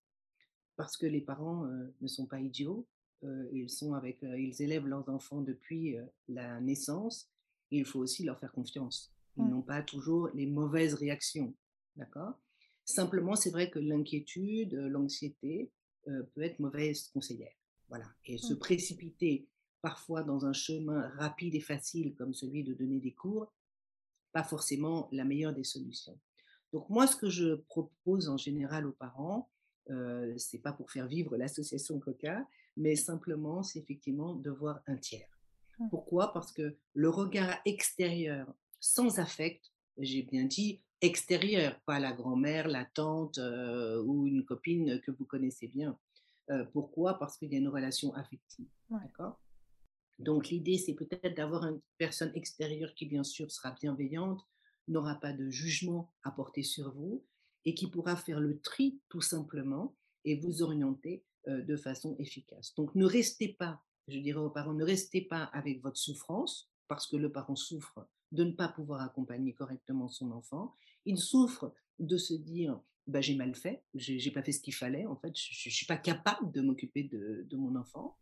Parce 0.76 0.96
que 0.96 1.06
les 1.06 1.20
parents 1.20 1.66
euh, 1.66 1.94
ne 2.00 2.08
sont 2.08 2.26
pas 2.26 2.40
idiots. 2.40 2.86
Euh, 3.22 3.48
ils, 3.52 3.68
sont 3.68 3.92
avec, 3.92 4.18
ils 4.22 4.62
élèvent 4.62 4.86
leurs 4.86 5.08
enfants 5.10 5.42
depuis 5.42 5.96
la 6.28 6.60
naissance. 6.60 7.28
il 7.70 7.84
faut 7.84 8.00
aussi 8.00 8.24
leur 8.24 8.38
faire 8.40 8.52
confiance. 8.52 9.12
Ils 9.36 9.44
mmh. 9.44 9.50
n'ont 9.50 9.62
pas 9.62 9.82
toujours 9.82 10.28
les 10.34 10.46
mauvaises 10.46 10.94
réactions. 10.94 11.54
D'accord? 11.96 12.40
Simplement, 12.84 13.36
c'est 13.36 13.50
vrai 13.50 13.70
que 13.70 13.78
l'inquiétude, 13.78 14.74
l'anxiété 14.74 15.70
peut 16.04 16.42
être 16.42 16.58
mauvaise 16.58 17.08
conseillère. 17.08 17.52
Voilà. 17.88 18.06
Et 18.24 18.38
se 18.38 18.54
mmh. 18.54 18.58
précipiter 18.58 19.46
parfois 19.82 20.22
dans 20.22 20.46
un 20.46 20.52
chemin 20.52 21.08
rapide 21.16 21.54
et 21.54 21.60
facile 21.60 22.14
comme 22.14 22.34
celui 22.34 22.64
de 22.64 22.74
donner 22.74 23.00
des 23.00 23.12
cours, 23.12 23.52
pas 24.32 24.44
forcément 24.44 25.08
la 25.12 25.24
meilleure 25.24 25.54
des 25.54 25.64
solutions. 25.64 26.18
Donc 26.72 26.88
moi, 26.88 27.06
ce 27.06 27.16
que 27.16 27.28
je 27.28 27.54
propose 27.54 28.28
en 28.28 28.36
général 28.36 28.86
aux 28.86 28.92
parents, 28.92 29.50
euh, 29.90 30.32
c'est 30.38 30.58
pas 30.58 30.72
pour 30.72 30.90
faire 30.90 31.06
vivre 31.06 31.36
l'association 31.36 31.98
Coca, 31.98 32.46
mais 32.76 32.94
simplement, 32.94 33.62
c'est 33.62 33.80
effectivement 33.80 34.34
de 34.34 34.50
voir 34.50 34.80
un 34.86 34.96
tiers. 34.96 35.28
Mmh. 35.78 35.88
Pourquoi? 35.90 36.32
Parce 36.32 36.52
que 36.52 36.76
le 36.94 37.08
regard 37.08 37.58
extérieur, 37.64 38.46
sans 38.78 39.18
affect, 39.18 39.72
j'ai 39.98 40.22
bien 40.22 40.44
dit 40.44 40.80
extérieur, 41.00 41.80
pas 41.86 41.98
la 41.98 42.12
grand-mère, 42.12 42.68
la 42.68 42.84
tante 42.84 43.38
ou 43.38 44.26
une 44.26 44.44
copine 44.44 45.00
que 45.00 45.10
vous 45.10 45.24
connaissez 45.24 45.66
bien, 45.66 45.98
pourquoi? 46.72 47.18
Parce 47.18 47.36
qu'il 47.38 47.50
y 47.52 47.54
a 47.54 47.58
une 47.58 47.68
relation 47.68 48.12
affective. 48.14 48.68
D'accord? 48.90 49.40
Donc 50.20 50.48
l'idée, 50.48 50.78
c'est 50.78 50.94
peut-être 50.94 51.34
d'avoir 51.34 51.64
une 51.64 51.80
personne 51.98 52.30
extérieure 52.34 52.94
qui, 52.94 53.06
bien 53.06 53.24
sûr, 53.24 53.50
sera 53.50 53.72
bienveillante, 53.72 54.40
n'aura 54.86 55.16
pas 55.16 55.32
de 55.32 55.48
jugement 55.48 56.12
à 56.22 56.30
porter 56.30 56.62
sur 56.62 56.92
vous 56.92 57.24
et 57.64 57.74
qui 57.74 57.88
pourra 57.88 58.16
faire 58.16 58.40
le 58.40 58.60
tri 58.60 59.00
tout 59.08 59.20
simplement 59.20 59.96
et 60.24 60.36
vous 60.38 60.62
orienter 60.62 61.24
de 61.46 61.76
façon 61.76 62.16
efficace. 62.18 62.74
Donc 62.74 62.94
ne 62.94 63.06
restez 63.06 63.48
pas, 63.48 63.82
je 64.08 64.18
dirais 64.18 64.40
aux 64.40 64.50
parents, 64.50 64.74
ne 64.74 64.84
restez 64.84 65.22
pas 65.22 65.44
avec 65.44 65.82
votre 65.82 65.96
souffrance 65.96 66.70
parce 66.86 67.06
que 67.06 67.16
le 67.16 67.32
parent 67.32 67.56
souffre 67.56 68.06
de 68.32 68.44
ne 68.44 68.52
pas 68.52 68.68
pouvoir 68.68 69.00
accompagner 69.00 69.54
correctement 69.54 70.08
son 70.08 70.32
enfant. 70.32 70.74
Il 71.06 71.18
souffre 71.18 71.72
de 71.98 72.16
se 72.16 72.34
dire 72.34 72.80
bah, 73.06 73.20
j'ai 73.20 73.34
mal 73.34 73.54
fait, 73.54 73.82
j'ai 73.94 74.30
pas 74.30 74.42
fait 74.42 74.52
ce 74.52 74.60
qu'il 74.60 74.74
fallait, 74.74 75.06
en 75.06 75.16
fait, 75.16 75.32
je, 75.36 75.68
ne 75.68 75.72
suis 75.72 75.86
pas 75.86 75.96
capable 75.96 76.52
de 76.52 76.60
m'occuper 76.60 77.04
de, 77.04 77.56
mon 77.56 77.74
enfant. 77.76 78.16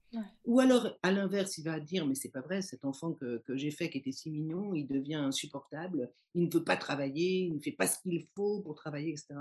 Ou 0.47 0.61
alors, 0.61 0.97
à 1.03 1.11
l'inverse, 1.13 1.59
il 1.59 1.65
va 1.65 1.79
dire 1.79 2.07
mais 2.07 2.15
c'est 2.15 2.31
pas 2.31 2.41
vrai, 2.41 2.63
cet 2.63 2.85
enfant 2.85 3.13
que, 3.13 3.39
que 3.39 3.57
j'ai 3.57 3.71
fait 3.71 3.91
qui 3.91 3.99
était 3.99 4.13
si 4.13 4.31
mignon, 4.31 4.75
il 4.75 4.87
devient 4.87 5.17
insupportable, 5.17 6.11
il 6.35 6.45
ne 6.45 6.51
veut 6.51 6.65
pas 6.65 6.77
travailler, 6.77 7.41
il 7.41 7.55
ne 7.55 7.61
fait 7.61 7.73
pas 7.73 7.87
ce 7.87 8.01
qu'il 8.01 8.27
faut 8.35 8.61
pour 8.63 8.75
travailler, 8.75 9.11
etc. 9.11 9.35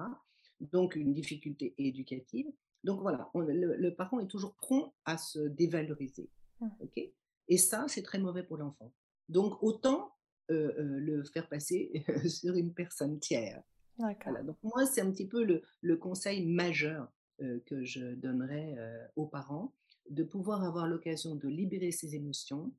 Donc, 0.59 0.95
une 0.95 1.13
difficulté 1.13 1.73
éducative. 1.77 2.47
Donc 2.83 3.01
voilà, 3.01 3.29
le, 3.35 3.89
parent 3.89 4.19
est 4.19 4.27
toujours 4.27 4.55
prompt 4.55 4.93
à 5.05 5.17
se 5.17 5.39
dévaloriser. 5.39 6.29
ok? 6.61 7.01
Et 7.49 7.57
ça, 7.57 7.85
c'est 7.87 8.03
très 8.03 8.19
mauvais 8.19 8.43
pour 8.43 8.57
l'enfant. 8.57 8.93
Donc, 9.29 9.61
autant 9.61 10.13
euh, 10.51 10.73
euh, 10.77 10.99
le 10.99 11.23
faire 11.25 11.47
passer 11.49 12.05
sur 12.29 12.55
une 12.55 12.73
personne 12.73 13.19
tiers. 13.19 13.61
Voilà, 13.97 14.43
donc 14.43 14.57
moi, 14.63 14.85
c'est 14.85 15.01
un 15.01 15.11
petit 15.11 15.27
peu 15.27 15.43
le, 15.43 15.61
le 15.81 15.97
conseil 15.97 16.45
majeur 16.45 17.11
euh, 17.41 17.59
que 17.65 17.83
je 17.83 18.15
donnerais 18.15 18.75
aux 19.15 19.25
parents, 19.25 19.73
de 20.09 20.23
pouvoir 20.23 20.63
avoir 20.63 20.87
l'occasion 20.87 21.35
de 21.35 21.47
libérer 21.47 21.91
ses 21.91 22.15
émotions 22.15 22.71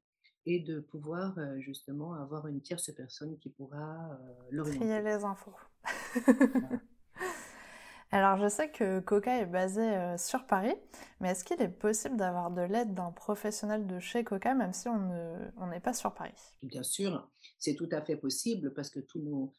et 0.47 0.61
de 0.61 0.81
pouvoir 0.81 1.39
justement 1.59 2.15
avoir 2.15 2.47
une 2.47 2.63
tierce 2.63 2.91
personne 2.93 3.37
qui 3.39 3.51
pourra 3.51 4.19
l'orienter. 4.51 4.79
Trier 4.79 5.03
les 5.03 5.25
infos. 5.25 5.55
Alors, 8.11 8.39
je 8.39 8.49
sais 8.49 8.71
que 8.71 9.01
Coca 9.01 9.39
est 9.39 9.47
basé 9.47 10.17
sur 10.17 10.47
Paris, 10.47 10.75
mais 11.21 11.33
est-ce 11.33 11.45
qu'il 11.45 11.61
est 11.61 11.69
possible 11.69 12.17
d'avoir 12.17 12.51
de 12.51 12.63
l'aide 12.63 12.95
d'un 12.95 13.13
professionnel 13.13 13.87
de 13.87 13.99
chez 13.99 14.25
Coca, 14.25 14.55
même 14.55 14.73
si 14.73 14.89
on 14.89 15.67
n'est 15.67 15.81
pas 15.81 15.93
sur 15.93 16.15
Paris? 16.15 16.33
Bien 16.63 16.83
sûr, 16.83 17.31
c'est 17.59 17.75
tout 17.75 17.89
à 17.93 18.01
fait 18.01 18.17
possible 18.17 18.73
parce 18.73 18.89
que 18.89 19.01
tous 19.01 19.21
nos 19.21 19.53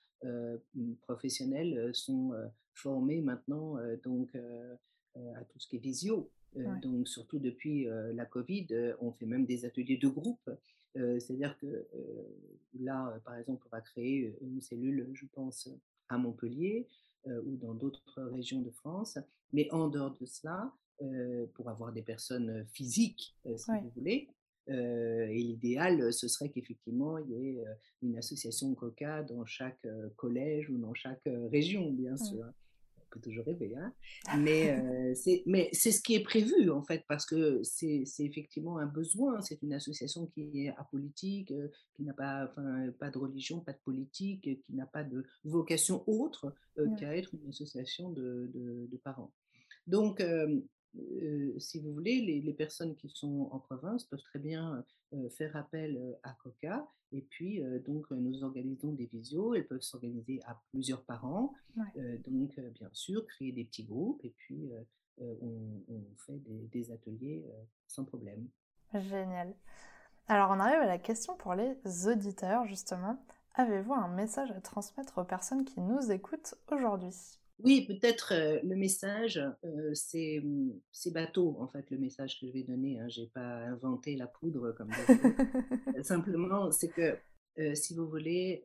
professionnels 1.01 1.77
euh, 1.77 1.93
sont 1.93 2.31
formés 2.73 3.21
maintenant 3.21 3.77
donc, 4.03 4.35
à 4.35 5.43
tout 5.45 5.59
ce 5.59 5.67
qui 5.67 5.75
est 5.75 5.79
visio. 5.79 6.29
Donc, 6.81 7.07
surtout 7.07 7.39
depuis 7.39 7.87
la 8.13 8.25
Covid, 8.25 8.67
on 9.01 9.11
fait 9.11 9.25
même 9.25 9.45
des 9.45 9.65
ateliers 9.65 9.97
de 9.97 10.07
groupe. 10.07 10.49
C'est-à-dire 10.95 11.57
que 11.57 11.85
là, 12.79 13.19
par 13.25 13.35
exemple, 13.35 13.65
on 13.67 13.75
va 13.75 13.81
créer 13.81 14.33
une 14.41 14.61
cellule, 14.61 15.09
je 15.13 15.25
pense, 15.33 15.69
à 16.07 16.17
Montpellier. 16.17 16.87
Euh, 17.27 17.41
ou 17.45 17.57
dans 17.57 17.73
d'autres 17.73 18.21
régions 18.23 18.61
de 18.61 18.69
France. 18.69 19.17
Mais 19.51 19.69
en 19.71 19.89
dehors 19.89 20.15
de 20.17 20.25
cela, 20.25 20.71
euh, 21.01 21.45
pour 21.53 21.69
avoir 21.69 21.91
des 21.91 22.01
personnes 22.01 22.65
physiques, 22.71 23.35
euh, 23.45 23.57
si 23.57 23.71
vous 23.71 23.91
voulez, 23.93 24.29
et 24.69 25.37
l'idéal, 25.37 26.13
ce 26.13 26.27
serait 26.27 26.49
qu'effectivement, 26.49 27.17
il 27.17 27.31
y 27.31 27.47
ait 27.49 27.63
une 28.01 28.17
association 28.17 28.73
Coca 28.75 29.23
dans 29.23 29.45
chaque 29.45 29.87
collège 30.15 30.69
ou 30.69 30.77
dans 30.77 30.93
chaque 30.93 31.27
région, 31.51 31.91
bien 31.91 32.15
sûr 32.17 32.45
peut 33.09 33.19
toujours 33.19 33.45
rêver, 33.45 33.73
hein 33.75 33.93
mais 34.37 34.71
euh, 34.71 35.13
c'est 35.15 35.91
ce 35.91 36.01
qui 36.01 36.15
est 36.15 36.23
prévu 36.23 36.69
en 36.69 36.83
fait, 36.83 37.03
parce 37.07 37.25
que 37.25 37.61
c'est 37.63 38.05
effectivement 38.19 38.77
un 38.77 38.85
besoin. 38.85 39.41
C'est 39.41 39.61
une 39.61 39.73
association 39.73 40.27
qui 40.27 40.65
est 40.65 40.73
apolitique, 40.77 41.51
euh, 41.51 41.69
qui 41.95 42.03
n'a 42.03 42.13
pas, 42.13 42.45
enfin, 42.49 42.91
pas 42.99 43.09
de 43.09 43.17
religion, 43.17 43.59
pas 43.59 43.73
de 43.73 43.79
politique, 43.83 44.41
qui 44.41 44.73
n'a 44.73 44.85
pas 44.85 45.03
de 45.03 45.25
vocation 45.43 46.03
autre 46.07 46.53
euh, 46.77 46.87
qu'à 46.97 47.15
être 47.15 47.33
une 47.33 47.49
association 47.49 48.11
de, 48.11 48.49
de, 48.53 48.97
parents. 49.03 49.31
Donc, 49.87 50.21
si 51.57 51.79
vous 51.79 51.93
voulez, 51.93 52.21
les, 52.21 52.41
les, 52.41 52.53
personnes 52.53 52.95
qui 52.95 53.09
sont 53.09 53.49
en 53.51 53.59
province 53.59 54.03
peuvent 54.05 54.21
très 54.21 54.39
bien 54.39 54.83
faire 55.31 55.55
appel 55.55 56.17
à 56.23 56.33
Coca. 56.33 56.87
Et 57.11 57.21
puis, 57.21 57.61
donc, 57.85 58.09
nous 58.11 58.43
organisons 58.43 58.93
des 58.93 59.05
visios. 59.05 59.53
Elles 59.53 59.67
peuvent 59.67 59.81
s'organiser 59.81 60.41
à 60.45 60.59
plusieurs 60.71 61.03
parents. 61.03 61.53
donc, 62.27 62.59
bien 62.59 62.89
sûr, 62.91 63.25
créer 63.27 63.51
des 63.51 63.65
petits 63.65 63.85
groupes. 63.85 64.23
Et 64.23 64.33
puis, 64.37 64.71
on, 65.19 66.03
fait 66.25 66.41
des, 66.71 66.91
ateliers 66.91 67.45
sans 67.87 68.05
problème. 68.05 68.47
Génial. 68.93 69.55
Alors, 70.27 70.51
on 70.51 70.59
arrive 70.59 70.79
à 70.79 70.85
la 70.85 70.99
question 70.99 71.35
pour 71.35 71.55
les 71.55 71.75
auditeurs, 72.07 72.65
justement. 72.65 73.17
Avez-vous 73.55 73.93
un 73.93 74.07
message 74.07 74.51
à 74.51 74.61
transmettre 74.61 75.17
aux 75.17 75.23
personnes 75.23 75.65
qui 75.65 75.81
nous 75.81 76.11
écoutent 76.11 76.53
aujourd'hui? 76.71 77.39
Oui, 77.63 77.85
peut-être 77.85 78.33
le 78.63 78.75
message, 78.75 79.41
c'est, 79.93 80.41
mmh, 80.43 80.73
c'est 80.91 81.11
bateau, 81.11 81.57
en 81.59 81.67
fait, 81.67 81.89
le 81.91 81.97
message 81.97 82.39
que 82.39 82.47
je 82.47 82.51
vais 82.51 82.63
donner. 82.63 82.99
Hein. 82.99 83.09
Je 83.09 83.21
n'ai 83.21 83.27
pas 83.27 83.57
inventé 83.65 84.15
la 84.15 84.27
poudre 84.27 84.71
comme 84.71 84.91
Simplement, 86.03 86.71
c'est 86.71 86.89
que, 86.89 87.17
si 87.75 87.93
vous 87.93 88.07
voulez, 88.07 88.63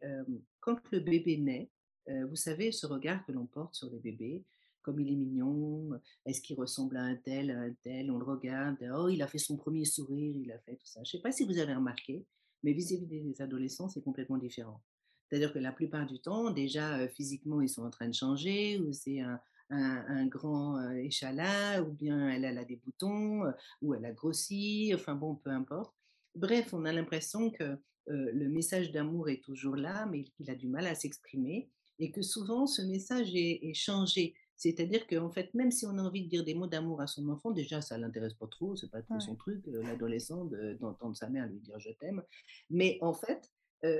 quand 0.61 0.79
le 0.93 1.01
bébé 1.01 1.37
naît, 1.39 1.71
vous 2.07 2.37
savez, 2.37 2.71
ce 2.71 2.87
regard 2.87 3.25
que 3.27 3.33
l'on 3.33 3.47
porte 3.47 3.75
sur 3.75 3.91
le 3.91 3.99
bébé, 3.99 4.45
comme 4.85 5.01
il 5.01 5.11
est 5.11 5.17
mignon, 5.17 5.99
est-ce 6.27 6.43
qu'il 6.43 6.57
ressemble 6.57 6.99
à 6.99 7.03
un 7.03 7.17
tel, 7.17 7.51
à 7.51 7.59
un 7.59 7.73
tel, 7.83 8.11
on 8.11 8.19
le 8.19 8.25
regarde, 8.25 8.77
oh, 8.95 9.09
il 9.09 9.23
a 9.23 9.27
fait 9.27 9.39
son 9.39 9.57
premier 9.57 9.85
sourire, 9.87 10.37
il 10.37 10.53
a 10.53 10.59
fait 10.59 10.77
tout 10.77 10.87
ça. 10.87 11.01
Je 11.03 11.09
ne 11.09 11.13
sais 11.13 11.23
pas 11.23 11.33
si 11.33 11.45
vous 11.45 11.59
avez 11.59 11.75
remarqué, 11.75 12.25
mais 12.63 12.73
vis-à-vis 12.73 13.07
des 13.07 13.43
adolescents, 13.43 13.89
c'est 13.89 14.03
complètement 14.03 14.37
différent. 14.37 14.81
C'est-à-dire 15.29 15.53
que 15.53 15.59
la 15.59 15.73
plupart 15.73 16.07
du 16.07 16.21
temps, 16.21 16.51
déjà 16.51 17.09
physiquement, 17.09 17.61
ils 17.61 17.69
sont 17.69 17.85
en 17.85 17.91
train 17.91 18.09
de 18.09 18.15
changer, 18.15 18.79
ou 18.79 18.93
c'est 18.93 19.21
un, 19.21 19.41
un, 19.71 20.27
grand 20.27 20.91
échalas, 20.93 21.83
ou 21.83 21.93
bien 21.93 22.29
elle, 22.29 22.45
a 22.45 22.65
des 22.65 22.77
boutons, 22.77 23.43
ou 23.83 23.95
elle 23.95 24.05
a 24.05 24.13
grossi, 24.13 24.93
enfin 24.95 25.15
bon, 25.15 25.35
peu 25.35 25.51
importe. 25.51 25.95
Bref, 26.35 26.75
on 26.75 26.85
a 26.85 26.93
l'impression 26.93 27.51
que 27.51 27.77
le 28.07 28.49
message 28.49 28.93
d'amour 28.93 29.29
est 29.29 29.43
toujours 29.43 29.77
là, 29.77 30.07
mais 30.07 30.25
qu'il 30.25 30.51
a 30.51 30.55
du 30.55 30.69
mal 30.69 30.87
à 30.87 30.95
s'exprimer, 30.95 31.71
et 31.99 32.11
que 32.11 32.23
souvent 32.23 32.67
ce 32.67 32.83
message 32.83 33.31
est, 33.35 33.75
changé. 33.75 34.35
C'est-à-dire 34.57 35.07
qu'en 35.07 35.31
fait, 35.31 35.53
même 35.55 35.71
si 35.71 35.85
on 35.85 35.99
a 35.99 36.03
envie 36.03 36.23
de 36.23 36.29
dire 36.29 36.45
des 36.45 36.55
mots 36.55 36.67
d'amour 36.67 37.01
à 37.01 37.07
son 37.07 37.29
enfant, 37.29 37.51
déjà, 37.51 37.81
ça 37.81 37.99
l'intéresse 37.99 38.35
pas 38.35 38.47
trop, 38.47 38.77
c'est 38.77 38.91
pas 38.91 39.03
trop 39.03 39.19
son 39.21 39.35
truc, 39.35 39.63
l'adolescent, 39.67 40.49
d'entendre 40.81 41.17
sa 41.17 41.29
mère 41.29 41.47
lui 41.47 41.59
dire 41.59 41.79
je 41.79 41.91
t'aime. 41.91 42.23
Mais 42.71 42.99
en 43.01 43.13
fait, 43.13 43.53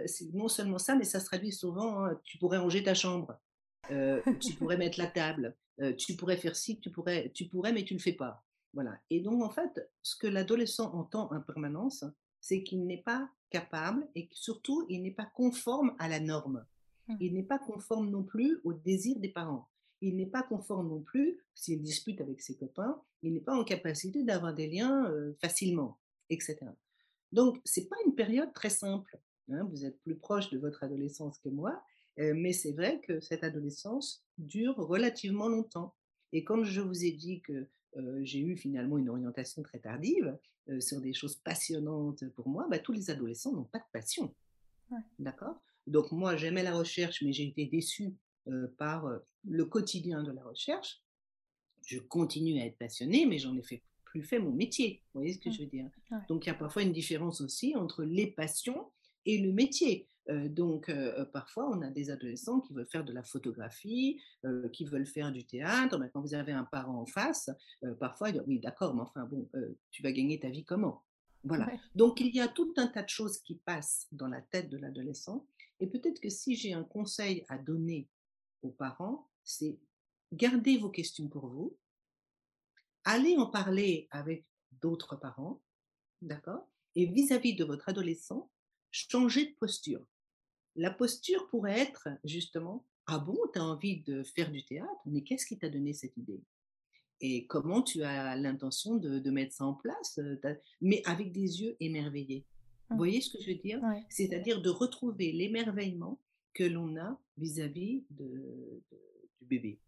c'est 0.07 0.33
non 0.33 0.49
seulement 0.49 0.79
ça, 0.79 0.95
mais 0.95 1.05
ça 1.05 1.21
se 1.21 1.27
traduit 1.27 1.53
souvent, 1.53 2.05
hein, 2.05 2.21
tu 2.25 2.39
pourrais 2.39 2.59
ranger 2.59 2.83
ta 2.83 2.95
chambre, 2.95 3.39
tu 3.89 4.55
pourrais 4.59 4.77
mettre 4.77 4.99
la 4.99 5.07
table, 5.07 5.57
tu 5.99 6.17
pourrais 6.17 6.37
faire 6.37 6.57
ci, 6.57 6.81
tu 6.81 6.91
pourrais, 6.91 7.31
tu 7.35 7.47
pourrais, 7.47 7.73
mais 7.73 7.85
tu 7.85 7.95
ne 7.95 7.99
le 7.99 8.03
fais 8.03 8.13
pas. 8.13 8.45
Voilà. 8.73 8.99
Et 9.11 9.21
donc, 9.21 9.43
en 9.43 9.51
fait, 9.51 9.89
ce 10.03 10.17
que 10.17 10.27
l'adolescent 10.27 10.93
entend 10.95 11.31
en 11.33 11.41
permanence, 11.41 12.05
c'est 12.41 12.63
qu'il 12.63 12.87
n'est 12.87 13.03
pas 13.03 13.31
capable 13.51 14.07
et 14.15 14.29
surtout, 14.33 14.85
il 14.89 15.03
n'est 15.03 15.13
pas 15.13 15.31
conforme 15.35 15.95
à 15.99 16.09
la 16.09 16.19
norme. 16.19 16.67
Mmh. 17.07 17.17
Il 17.21 17.35
n'est 17.35 17.45
pas 17.45 17.59
conforme 17.59 18.11
non 18.11 18.25
plus 18.25 18.61
au 18.65 18.73
désir 18.73 19.19
des 19.21 19.29
parents. 19.29 19.69
Il 20.01 20.17
n'est 20.17 20.27
pas 20.27 20.43
conforme 20.43 20.89
non 20.89 21.01
plus, 21.01 21.39
s'il 21.55 21.81
dispute 21.83 22.21
avec 22.21 22.41
ses 22.41 22.57
copains, 22.57 23.01
il 23.23 23.33
n'est 23.33 23.41
pas 23.41 23.55
en 23.55 23.65
capacité 23.65 24.25
d'avoir 24.25 24.53
des 24.53 24.67
liens 24.67 25.11
facilement, 25.41 25.99
etc. 26.29 26.59
Donc, 27.33 27.61
ce 27.65 27.81
n'est 27.81 27.87
pas 27.87 27.97
une 28.05 28.15
période 28.15 28.53
très 28.53 28.71
simple. 28.71 29.19
Hein, 29.51 29.65
vous 29.71 29.85
êtes 29.85 30.01
plus 30.01 30.17
proche 30.17 30.51
de 30.51 30.59
votre 30.59 30.85
adolescence 30.85 31.39
que 31.39 31.49
moi, 31.49 31.83
euh, 32.19 32.33
mais 32.35 32.53
c'est 32.53 32.73
vrai 32.73 33.01
que 33.01 33.21
cette 33.21 33.45
adolescence 33.45 34.25
dure 34.39 34.77
relativement 34.77 35.49
longtemps. 35.49 35.95
Et 36.33 36.45
quand 36.45 36.65
je 36.65 36.81
vous 36.81 37.05
ai 37.05 37.13
dit 37.13 37.43
que 37.43 37.69
euh, 37.97 38.21
j'ai 38.23 38.41
eu 38.41 38.57
finalement 38.57 38.99
une 38.99 39.09
orientation 39.09 39.63
très 39.63 39.79
tardive 39.79 40.37
euh, 40.69 40.81
sur 40.81 41.01
des 41.01 41.13
choses 41.13 41.37
passionnantes 41.37 42.25
pour 42.31 42.49
moi, 42.49 42.67
bah, 42.71 42.79
tous 42.79 42.93
les 42.93 43.11
adolescents 43.11 43.53
n'ont 43.53 43.65
pas 43.65 43.79
de 43.79 43.85
passion. 43.93 44.35
D'accord? 45.19 45.61
Donc 45.87 46.13
moi, 46.13 46.37
j'aimais 46.37 46.63
la 46.63 46.77
recherche, 46.77 47.23
mais 47.23 47.33
j'ai 47.33 47.49
été 47.49 47.67
déçue 47.67 48.15
par 48.79 49.11
le 49.45 49.65
quotidien 49.65 50.23
de 50.23 50.31
la 50.31 50.45
recherche. 50.45 51.03
Je 51.87 51.99
continue 51.99 52.61
à 52.61 52.67
être 52.67 52.79
passionnée, 52.79 53.27
mais 53.27 53.39
j'en 53.39 53.57
ai 53.57 53.63
fait 53.63 53.83
plus 54.05 54.23
fait 54.23 54.39
mon 54.39 54.53
métier. 54.53 55.03
Vous 55.13 55.21
voyez 55.21 55.35
ce 55.35 55.41
que 55.41 55.51
je 55.51 55.63
veux 55.63 55.67
dire? 55.67 55.89
Donc 56.29 56.45
il 56.45 56.49
y 56.49 56.53
a 56.53 56.55
parfois 56.55 56.83
une 56.83 56.93
différence 56.93 57.41
aussi 57.41 57.75
entre 57.75 58.05
les 58.05 58.29
passions 58.29 58.93
et 59.27 59.39
le 59.39 59.53
métier. 59.53 60.09
donc, 60.29 60.91
parfois, 61.33 61.69
on 61.71 61.83
a 61.83 61.91
des 61.91 62.11
adolescents 62.11 62.61
qui 62.61 62.73
veulent 62.73 62.89
faire 62.91 63.05
de 63.05 63.13
la 63.13 63.23
photographie, 63.23 64.21
qui 64.73 64.85
veulent 64.85 65.07
faire 65.07 65.33
du 65.33 65.45
théâtre. 65.45 65.99
quand 66.13 66.23
vous 66.23 66.35
avez 66.35 66.53
un 66.53 66.65
parent 66.65 67.01
en 67.01 67.07
face, 67.07 67.51
parfois, 68.01 68.31
il 68.31 68.35
dit, 68.35 68.41
oui, 68.47 68.59
d'accord, 68.59 68.95
mais 68.95 69.03
enfin, 69.03 69.25
bon, 69.25 69.49
tu 69.91 70.03
vas 70.03 70.13
gagner 70.13 70.41
ta 70.41 70.49
vie 70.49 70.65
comment? 70.65 71.05
Voilà. 71.45 71.71
Donc, 71.95 72.21
il 72.21 72.35
y 72.35 72.41
a 72.41 72.49
tout 72.49 72.73
un 72.79 72.87
tas 72.87 73.03
de 73.03 73.09
choses 73.09 73.39
qui 73.39 73.57
passent 73.57 74.09
dans 74.13 74.29
la 74.29 74.41
tête 74.41 74.71
de 74.71 74.79
l'adolescent. 74.79 75.47
Et 75.81 75.87
peut-être 75.87 76.21
que 76.21 76.31
si 76.31 76.57
j'ai 76.57 76.73
un 76.73 76.85
conseil 76.85 77.45
à 77.49 77.59
donner 77.59 78.09
aux 78.63 78.71
parents, 78.71 79.29
c'est 79.43 79.79
garder 80.33 80.79
vos 80.79 80.91
questions 80.91 81.29
pour 81.29 81.49
vous, 81.49 81.77
allez 83.05 83.37
en 83.37 83.47
parler 83.47 84.09
avec 84.11 84.47
d'autres 84.81 85.17
parents, 85.17 85.61
d'accord 86.23 86.67
Et 86.95 87.07
vis-à-vis 87.07 87.55
de 87.55 87.65
votre 87.65 87.89
adolescent, 87.89 88.51
changez 88.95 89.47
de 89.47 89.55
posture. 89.59 90.07
La 90.77 90.91
posture 90.91 91.49
pourrait 91.49 91.81
être 91.81 92.09
justement 92.25 92.85
Ah 93.07 93.19
bon, 93.19 93.37
tu 93.53 93.59
as 93.59 93.65
envie 93.65 94.03
de 94.03 94.23
faire 94.23 94.51
du 94.51 94.65
théâtre, 94.65 95.01
mais 95.07 95.23
qu'est-ce 95.23 95.47
qui 95.47 95.59
t'a 95.59 95.69
donné 95.69 95.93
cette 95.93 96.17
idée? 96.17 96.41
Et 97.21 97.47
comment 97.47 97.83
tu 97.83 98.03
as 98.03 98.37
l'intention 98.37 98.97
de, 98.97 99.31
mettre 99.31 99.53
ça 99.53 99.65
en 99.65 99.75
place 99.75 100.21
Mais 100.81 101.03
avec 101.07 101.33
des 101.33 101.63
yeux 101.63 101.77
émerveillés. 101.81 102.45
Vous 102.89 102.95
mmh. 102.95 102.99
voyez 102.99 103.21
ce 103.21 103.37
que 103.37 103.43
je 103.43 103.51
veux 103.51 103.59
dire? 103.59 103.81
C'est-à-dire 104.11 104.63
de 104.63 104.71
retrouver 104.71 105.33
l'émerveillement 105.33 106.21
que 106.53 106.65
l'on 106.65 106.97
a 106.97 107.19
vis-à-vis 107.37 108.05
de, 108.11 108.83
du 109.41 109.47
bébé. 109.47 109.79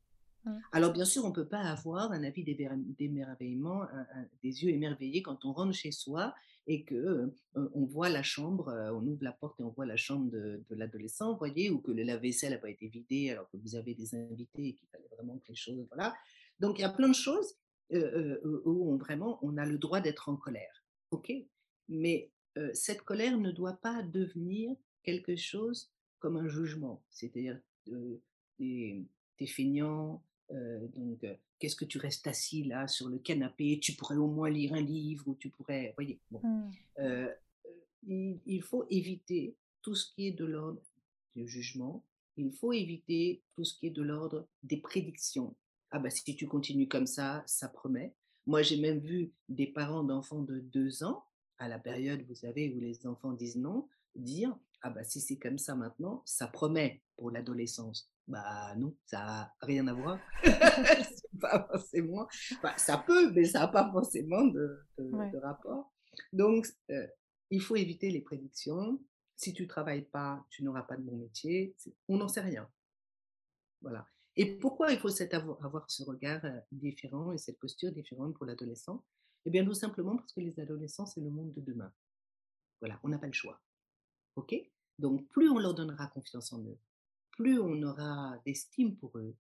Mmh. 0.45 0.53
Alors 0.73 0.93
bien 0.93 1.05
sûr, 1.05 1.25
on 1.25 1.29
ne 1.29 1.35
peut 1.35 1.49
pas 1.49 1.61
avoir 1.61 2.11
un 2.13 2.25
avis 2.25 2.43
d'émerveillement, 2.45 3.83
des 4.43 4.65
yeux 4.65 4.71
émerveillés 4.71 5.23
quand 5.23 5.45
on 5.45 5.53
rentre 5.53 5.75
chez 5.75 5.93
soi 5.93 6.35
et 6.67 6.85
que 6.85 7.33
on 7.55 7.85
voit 7.85 8.09
la 8.09 8.23
chambre, 8.23 8.73
on 8.93 9.07
ouvre 9.07 9.23
la 9.23 9.33
porte 9.33 9.61
et 9.61 9.63
on 9.63 9.71
voit 9.71 9.87
la 9.87 9.97
chambre 9.97 10.31
de, 10.31 10.65
l'adolescent, 10.71 11.37
voyez, 11.37 11.71
ou 11.71 11.81
que 11.81 11.93
le 11.93 12.03
lave-vaisselle 12.03 12.53
n'a 12.53 12.59
pas 12.59 12.71
été 12.71 12.89
vidé 12.89 13.31
alors 13.31 13.49
que 13.51 13.57
vous 13.57 13.77
avez 13.77 13.95
des 13.95 14.15
invités 14.15 14.69
et 14.69 14.75
qu'il 14.75 14.89
fallait 14.89 15.09
vraiment 15.13 15.39
que 15.39 15.49
les 15.49 15.55
choses, 15.55 15.87
voilà. 15.89 16.15
Donc 16.59 16.79
il 16.79 16.83
y 16.83 16.85
a 16.85 16.91
plein 16.91 17.09
de 17.09 17.15
choses 17.15 17.55
où 17.93 18.93
on, 18.93 18.97
vraiment 18.97 19.39
on 19.43 19.57
a 19.57 19.65
le 19.65 19.79
droit 19.79 20.01
d'être 20.01 20.29
en 20.29 20.37
colère, 20.37 20.85
ok? 21.11 21.33
Mais 21.89 22.33
cette 22.73 23.03
colère 23.03 23.39
ne 23.39 23.53
doit 23.53 23.79
pas 23.81 24.03
devenir 24.03 24.75
quelque 25.05 25.37
chose 25.37 25.93
comme 26.19 26.37
un 26.37 26.49
jugement, 26.49 27.05
c'est-à-dire 27.11 27.61
t'es 28.59 29.47
feignant, 29.47 30.25
donc 30.51 31.25
qu'est-ce 31.59 31.77
que 31.77 31.85
tu 31.85 31.99
restes 31.99 32.27
assis 32.27 32.65
là 32.65 32.87
sur 32.87 33.09
le 33.09 33.19
canapé? 33.19 33.79
Tu 33.81 33.93
pourrais 33.95 34.17
au 34.17 34.29
moins 34.29 34.51
lire 34.51 34.75
un 34.75 34.81
livre 34.81 35.27
ou 35.29 35.35
tu 35.35 35.51
pourrais, 35.51 35.93
voyez. 35.97 36.21
Bon. 36.31 36.41
Mmh. 36.99 37.29
il, 38.07 38.63
faut 38.63 38.87
éviter 38.91 39.57
tout 39.83 39.95
ce 39.95 40.13
qui 40.15 40.27
est 40.29 40.33
de 40.33 40.45
l'ordre 40.45 40.81
du 41.35 41.47
jugement. 41.49 42.05
Il 42.37 42.53
faut 42.53 42.73
éviter 42.73 43.43
tout 43.55 43.65
ce 43.65 43.79
qui 43.79 43.87
est 43.87 43.91
de 43.91 44.03
l'ordre 44.03 44.47
des 44.63 44.77
prédictions. 44.79 45.55
Ah 45.91 45.99
bah 45.99 46.11
si 46.11 46.37
tu 46.37 46.47
continues 46.47 46.89
comme 46.89 47.07
ça, 47.07 47.43
ça 47.47 47.69
promet. 47.69 48.13
Moi 48.47 48.63
j'ai 48.63 48.81
même 48.81 48.99
vu 48.99 49.33
des 49.49 49.67
parents 49.67 50.05
d'enfants 50.05 50.43
de 50.43 50.59
deux 50.59 51.03
ans 51.03 51.25
à 51.59 51.69
la 51.69 51.79
période, 51.79 52.23
vous 52.29 52.35
savez, 52.35 52.73
où 52.75 52.81
les 52.81 53.07
enfants 53.07 53.33
disent 53.33 53.57
non, 53.57 53.89
dire 54.15 54.57
ah 54.83 54.91
bah 54.91 55.05
si 55.05 55.21
c'est 55.21 55.37
comme 55.37 55.59
ça 55.59 55.75
maintenant, 55.75 56.23
ça 56.25 56.47
promet 56.47 57.01
pour 57.17 57.31
l'adolescence. 57.31 58.11
Bah 58.29 58.75
non, 58.77 58.97
ça 59.05 59.19
n'a 59.19 59.55
rien 59.61 59.87
à 59.87 59.93
voir. 59.93 60.19
pas 61.41 61.67
forcément. 61.71 62.27
ça 62.77 62.99
peut, 62.99 63.31
mais 63.33 63.45
ça 63.45 63.61
n'a 63.61 63.69
pas 63.69 63.91
forcément 63.91 64.45
de, 64.45 64.85
rapport. 65.39 65.93
Donc, 66.33 66.67
euh, 66.91 67.07
il 67.51 67.61
faut 67.61 67.77
éviter 67.77 68.11
les 68.11 68.21
prédictions. 68.21 69.01
Si 69.37 69.53
tu 69.53 69.65
ne 69.65 69.69
travailles 69.69 70.07
pas, 70.07 70.45
tu 70.51 70.65
n'auras 70.65 70.83
pas 70.83 70.97
de 70.97 71.03
bon 71.03 71.17
métier. 71.17 71.77
On 72.09 72.17
n'en 72.17 72.29
sait 72.29 72.41
rien. 72.41 72.69
Voilà. 73.83 74.07
Et 74.37 74.59
pourquoi 74.59 74.93
il 74.93 74.99
faut 74.99 75.11
avoir, 75.33 75.65
avoir, 75.65 75.91
ce 75.91 76.03
regard 76.03 76.45
euh, 76.45 76.59
différent 76.73 77.33
et 77.33 77.39
cette 77.39 77.59
posture 77.59 77.93
différente 77.93 78.35
pour 78.35 78.47
l'adolescent? 78.47 79.05
Eh 79.45 79.51
bien, 79.51 79.65
tout 79.65 79.75
simplement 79.75 80.17
parce 80.17 80.33
que 80.33 80.41
les 80.41 80.59
adolescents, 80.59 81.07
c'est 81.07 81.21
le 81.21 81.31
monde 81.31 81.53
de 81.55 81.61
demain. 81.61 81.93
Voilà, 82.81 82.99
on 83.03 83.09
n'a 83.09 83.19
pas 83.19 83.27
le 83.27 83.33
choix. 83.33 83.61
OK? 84.35 84.55
Donc, 84.99 85.27
plus 85.29 85.49
on 85.49 85.59
leur 85.59 85.75
donnera 85.75 86.09
confiance 86.09 86.53
en 86.53 86.63
eux, 86.65 86.79
plus 87.37 87.61
on 87.61 87.83
aura 87.83 88.37
d'estime 88.45 88.97
pour 88.97 89.17
eux, 89.19 89.37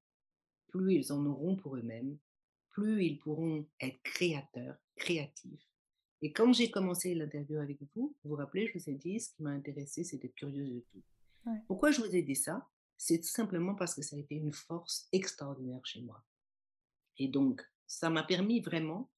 plus 0.68 0.94
ils 0.94 1.12
en 1.12 1.24
auront 1.26 1.56
pour 1.56 1.76
eux-mêmes, 1.76 2.16
plus 2.70 3.04
ils 3.04 3.18
pourront 3.18 3.66
être 3.80 4.00
créateurs, 4.02 4.76
créatifs. 4.94 5.66
Et 6.22 6.32
quand 6.32 6.52
j'ai 6.52 6.70
commencé 6.70 7.14
l'interview 7.14 7.58
avec 7.58 7.78
vous, 7.94 8.14
vous 8.22 8.30
vous 8.30 8.36
rappelez, 8.36 8.66
je 8.68 8.78
vous 8.78 8.90
ai 8.90 8.94
dit, 8.94 9.20
ce 9.20 9.30
qui 9.30 9.42
m'a 9.42 9.50
intéressé, 9.50 10.04
c'était 10.04 10.28
curieuse 10.28 10.72
de 10.72 10.84
tout. 10.92 11.02
Pourquoi 11.66 11.90
je 11.90 12.00
vous 12.00 12.14
ai 12.14 12.22
dit 12.22 12.36
ça? 12.36 12.68
C'est 12.96 13.18
tout 13.18 13.28
simplement 13.28 13.74
parce 13.74 13.94
que 13.94 14.02
ça 14.02 14.16
a 14.16 14.18
été 14.18 14.34
une 14.34 14.52
force 14.52 15.08
extraordinaire 15.12 15.84
chez 15.84 16.02
moi. 16.02 16.24
Et 17.18 17.28
donc, 17.28 17.62
ça 17.86 18.10
m'a 18.10 18.22
permis 18.22 18.60
vraiment 18.60 19.10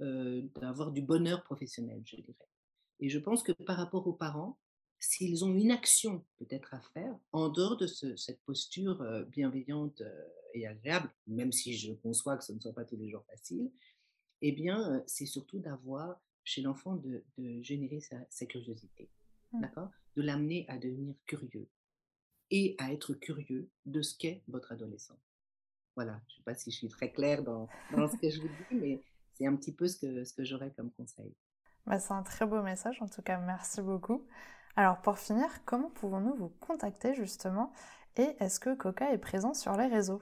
euh, 0.00 0.42
d'avoir 0.56 0.92
du 0.92 1.02
bonheur 1.02 1.42
professionnel, 1.42 2.02
je 2.04 2.16
dirais. 2.16 2.48
Et 3.00 3.08
je 3.08 3.18
pense 3.18 3.42
que 3.42 3.52
par 3.52 3.76
rapport 3.76 4.06
aux 4.06 4.12
parents, 4.12 4.58
s'ils 4.98 5.44
ont 5.44 5.54
une 5.54 5.70
action 5.70 6.24
peut-être 6.38 6.74
à 6.74 6.80
faire, 6.80 7.14
en 7.32 7.48
dehors 7.48 7.76
de 7.76 7.86
cette 7.86 8.40
posture 8.42 9.04
bienveillante 9.28 10.02
et 10.54 10.66
agréable, 10.66 11.10
même 11.26 11.52
si 11.52 11.76
je 11.76 11.92
conçois 11.92 12.36
que 12.36 12.44
ce 12.44 12.52
ne 12.52 12.60
soit 12.60 12.72
pas 12.72 12.84
tous 12.84 12.96
les 12.96 13.10
jours 13.10 13.24
facile, 13.26 13.70
eh 14.40 14.52
bien, 14.52 15.02
c'est 15.06 15.26
surtout 15.26 15.58
d'avoir 15.58 16.20
chez 16.44 16.62
l'enfant 16.62 16.96
de, 16.96 17.24
générer 17.62 18.00
sa, 18.00 18.46
curiosité, 18.46 19.10
mmh. 19.52 19.60
d'accord? 19.60 19.90
De 20.16 20.22
l'amener 20.22 20.66
à 20.68 20.78
devenir 20.78 21.14
curieux 21.26 21.68
et 22.50 22.76
à 22.78 22.92
être 22.92 23.14
curieux 23.14 23.70
de 23.86 24.02
ce 24.02 24.16
qu'est 24.16 24.42
votre 24.48 24.72
adolescent. 24.72 25.18
Voilà, 25.96 26.20
je 26.28 26.34
ne 26.34 26.36
sais 26.36 26.42
pas 26.44 26.54
si 26.54 26.70
je 26.70 26.76
suis 26.76 26.88
très 26.88 27.10
claire 27.10 27.42
dans, 27.42 27.68
ce 27.90 28.16
que 28.16 28.30
je 28.30 28.40
vous 28.40 28.48
dis, 28.48 28.74
mais 28.74 29.02
c'est 29.32 29.46
un 29.46 29.56
petit 29.56 29.72
peu 29.72 29.88
ce 29.88 29.98
que, 29.98 30.24
ce 30.24 30.34
que 30.34 30.44
j'aurais 30.44 30.72
comme 30.72 30.90
conseil. 30.92 31.34
Bah, 31.86 31.98
c'est 31.98 32.12
un 32.12 32.22
très 32.22 32.46
beau 32.46 32.62
message, 32.62 33.00
en 33.00 33.08
tout 33.08 33.22
cas, 33.22 33.38
merci 33.38 33.80
beaucoup. 33.80 34.26
Alors 34.76 35.00
pour 35.02 35.18
finir, 35.18 35.46
comment 35.64 35.90
pouvons-nous 35.90 36.34
vous 36.34 36.48
contacter 36.60 37.14
justement? 37.14 37.72
Et 38.16 38.34
est-ce 38.40 38.58
que 38.58 38.74
Coca 38.74 39.12
est 39.12 39.18
présent 39.18 39.54
sur 39.54 39.76
les 39.76 39.86
réseaux? 39.86 40.20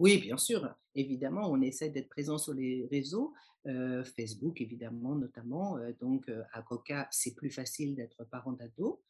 Oui, 0.00 0.18
bien 0.18 0.36
sûr. 0.36 0.74
Évidemment, 0.96 1.48
on 1.48 1.60
essaie 1.60 1.90
d'être 1.90 2.08
présent 2.08 2.36
sur 2.36 2.54
les 2.54 2.88
réseaux, 2.90 3.32
euh, 3.66 4.02
Facebook 4.04 4.60
évidemment 4.60 5.14
notamment. 5.14 5.78
Euh, 5.78 5.92
donc 6.00 6.28
euh, 6.28 6.42
à 6.52 6.62
Coca, 6.62 7.06
c'est 7.12 7.34
plus 7.34 7.50
facile 7.50 7.94
d'être 7.94 8.24
parent 8.24 8.52
d'ado. 8.52 9.00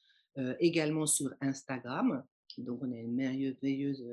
également 0.61 1.07
sur 1.07 1.33
Instagram. 1.40 2.25
Donc 2.59 2.83
on 2.83 2.92
a 2.92 2.97
une 2.97 3.14
merveilleuse 3.14 4.05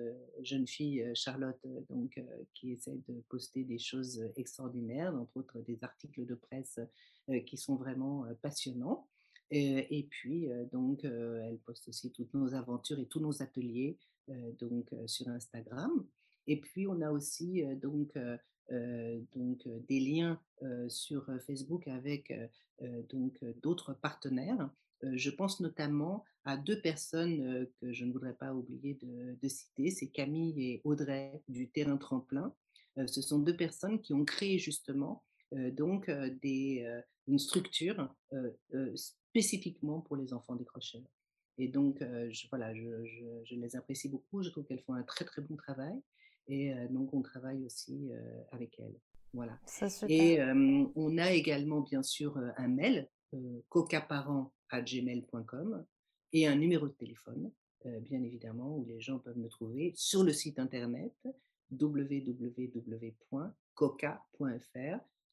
jeune 0.41 0.67
fille, 0.67 1.03
Charlotte, 1.15 1.59
donc, 1.89 2.23
qui 2.53 2.71
essaie 2.71 2.99
de 3.07 3.21
poster 3.27 3.63
des 3.63 3.79
choses 3.79 4.23
extraordinaires, 4.35 5.13
entre 5.15 5.37
autres 5.37 5.59
des 5.61 5.83
articles 5.83 6.25
de 6.25 6.35
presse 6.35 6.79
qui 7.47 7.57
sont 7.57 7.75
vraiment 7.75 8.25
passionnants. 8.41 9.07
Et, 9.51 10.07
puis, 10.09 10.47
donc, 10.71 11.03
elle 11.03 11.59
poste 11.65 11.89
aussi 11.89 12.11
toutes 12.11 12.33
nos 12.33 12.53
aventures 12.53 12.99
et 12.99 13.05
tous 13.05 13.19
nos 13.19 13.41
ateliers 13.41 13.97
donc, 14.59 14.93
sur 15.07 15.27
Instagram. 15.27 16.05
Et 16.47 16.61
puis, 16.61 16.87
on 16.87 17.01
a 17.01 17.11
aussi 17.11 17.63
donc, 17.81 18.17
donc, 19.35 19.67
des 19.89 19.99
liens 19.99 20.39
sur 20.87 21.25
Facebook 21.45 21.89
avec 21.89 22.33
d'autres 23.61 23.93
partenaires. 23.93 24.69
je 25.01 25.29
pense 25.29 25.59
notamment 25.59 26.23
à 26.45 26.55
deux 26.55 26.79
personnes 26.79 27.67
que 27.81 27.91
je 27.91 28.05
ne 28.05 28.13
voudrais 28.13 28.35
pas 28.35 28.53
oublier 28.53 28.93
de, 29.01 29.37
de 29.41 29.47
citer. 29.49 29.91
C'est 29.91 30.07
Camille 30.07 30.63
et 30.63 30.81
Audrey 30.85 31.43
du 31.49 31.69
Terrain 31.69 31.97
Tremplin. 31.97 32.55
ce 33.05 33.21
sont 33.21 33.39
deux 33.39 33.57
personnes 33.57 33.99
qui 33.99 34.13
ont 34.13 34.23
créé 34.23 34.59
justement 34.59 35.23
donc 35.51 36.09
des, 36.41 37.01
une 37.27 37.39
structure 37.39 38.07
spécifiquement 39.31 40.01
pour 40.01 40.17
les 40.17 40.33
enfants 40.33 40.55
décrocheurs. 40.55 41.09
Et 41.57 41.69
donc, 41.69 41.99
je, 42.01 42.47
voilà, 42.49 42.73
je, 42.73 43.05
je, 43.45 43.55
les 43.55 43.75
apprécie 43.75 44.09
beaucoup. 44.09 44.41
Je 44.43 44.49
trouve 44.49 44.65
qu'elles 44.65 44.81
font 44.81 44.93
un 44.93 45.03
très 45.03 45.25
très 45.25 45.41
bon 45.41 45.55
travail. 45.55 46.01
Et 46.47 46.73
donc, 46.89 47.13
on 47.13 47.21
travaille 47.21 47.63
aussi 47.65 48.09
avec 48.51 48.79
elles. 48.79 48.99
Voilà. 49.33 49.59
Et 50.07 50.39
on 50.95 51.17
a 51.17 51.31
également, 51.31 51.81
bien 51.81 52.03
sûr, 52.03 52.37
un 52.57 52.67
mail, 52.67 53.09
cocaparent.gmail.com 53.69 55.85
et 56.33 56.47
un 56.47 56.55
numéro 56.55 56.87
de 56.87 56.93
téléphone, 56.93 57.51
bien 58.01 58.23
évidemment, 58.23 58.77
où 58.77 58.85
les 58.85 58.99
gens 58.99 59.19
peuvent 59.19 59.37
me 59.37 59.49
trouver 59.49 59.93
sur 59.95 60.23
le 60.23 60.33
site 60.33 60.57
internet 60.59 61.13
www.coca.fr 61.71 63.11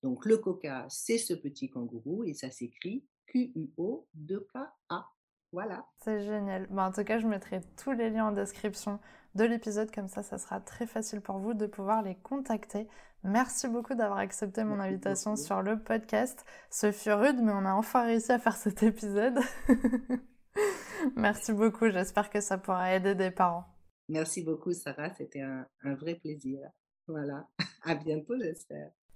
donc 0.02 0.26
le 0.26 0.38
coca, 0.38 0.86
c'est 0.88 1.18
ce 1.18 1.34
petit 1.34 1.68
kangourou 1.68 2.24
et 2.24 2.34
ça 2.34 2.50
s'écrit 2.50 3.04
Q-U-O-2-K-A. 3.28 5.06
Voilà. 5.52 5.86
C'est 5.98 6.20
génial. 6.20 6.66
Bah, 6.70 6.86
en 6.88 6.92
tout 6.92 7.04
cas, 7.04 7.18
je 7.18 7.26
mettrai 7.26 7.60
tous 7.82 7.92
les 7.92 8.10
liens 8.10 8.26
en 8.26 8.32
description 8.32 9.00
de 9.34 9.44
l'épisode, 9.44 9.90
comme 9.90 10.08
ça, 10.08 10.22
ça 10.22 10.38
sera 10.38 10.60
très 10.60 10.86
facile 10.86 11.20
pour 11.20 11.38
vous 11.38 11.54
de 11.54 11.66
pouvoir 11.66 12.02
les 12.02 12.16
contacter. 12.16 12.88
Merci 13.24 13.68
beaucoup 13.68 13.94
d'avoir 13.94 14.18
accepté 14.18 14.64
mon 14.64 14.78
invitation 14.78 15.36
sur 15.36 15.62
le 15.62 15.82
podcast. 15.82 16.44
Ce 16.70 16.92
fut 16.92 17.12
rude, 17.12 17.40
mais 17.42 17.52
on 17.52 17.64
a 17.64 17.72
enfin 17.72 18.04
réussi 18.04 18.32
à 18.32 18.38
faire 18.38 18.56
cet 18.56 18.82
épisode. 18.82 19.38
Merci 21.16 21.52
beaucoup, 21.52 21.88
j'espère 21.90 22.30
que 22.30 22.40
ça 22.40 22.58
pourra 22.58 22.94
aider 22.94 23.14
des 23.14 23.30
parents. 23.30 23.64
Merci 24.08 24.42
beaucoup, 24.42 24.72
Sarah, 24.72 25.10
c'était 25.14 25.42
un, 25.42 25.66
un 25.82 25.94
vrai 25.94 26.14
plaisir. 26.14 26.60
Voilà, 27.06 27.48
à 27.82 27.94
bientôt, 27.94 28.34
j'espère. 28.38 28.90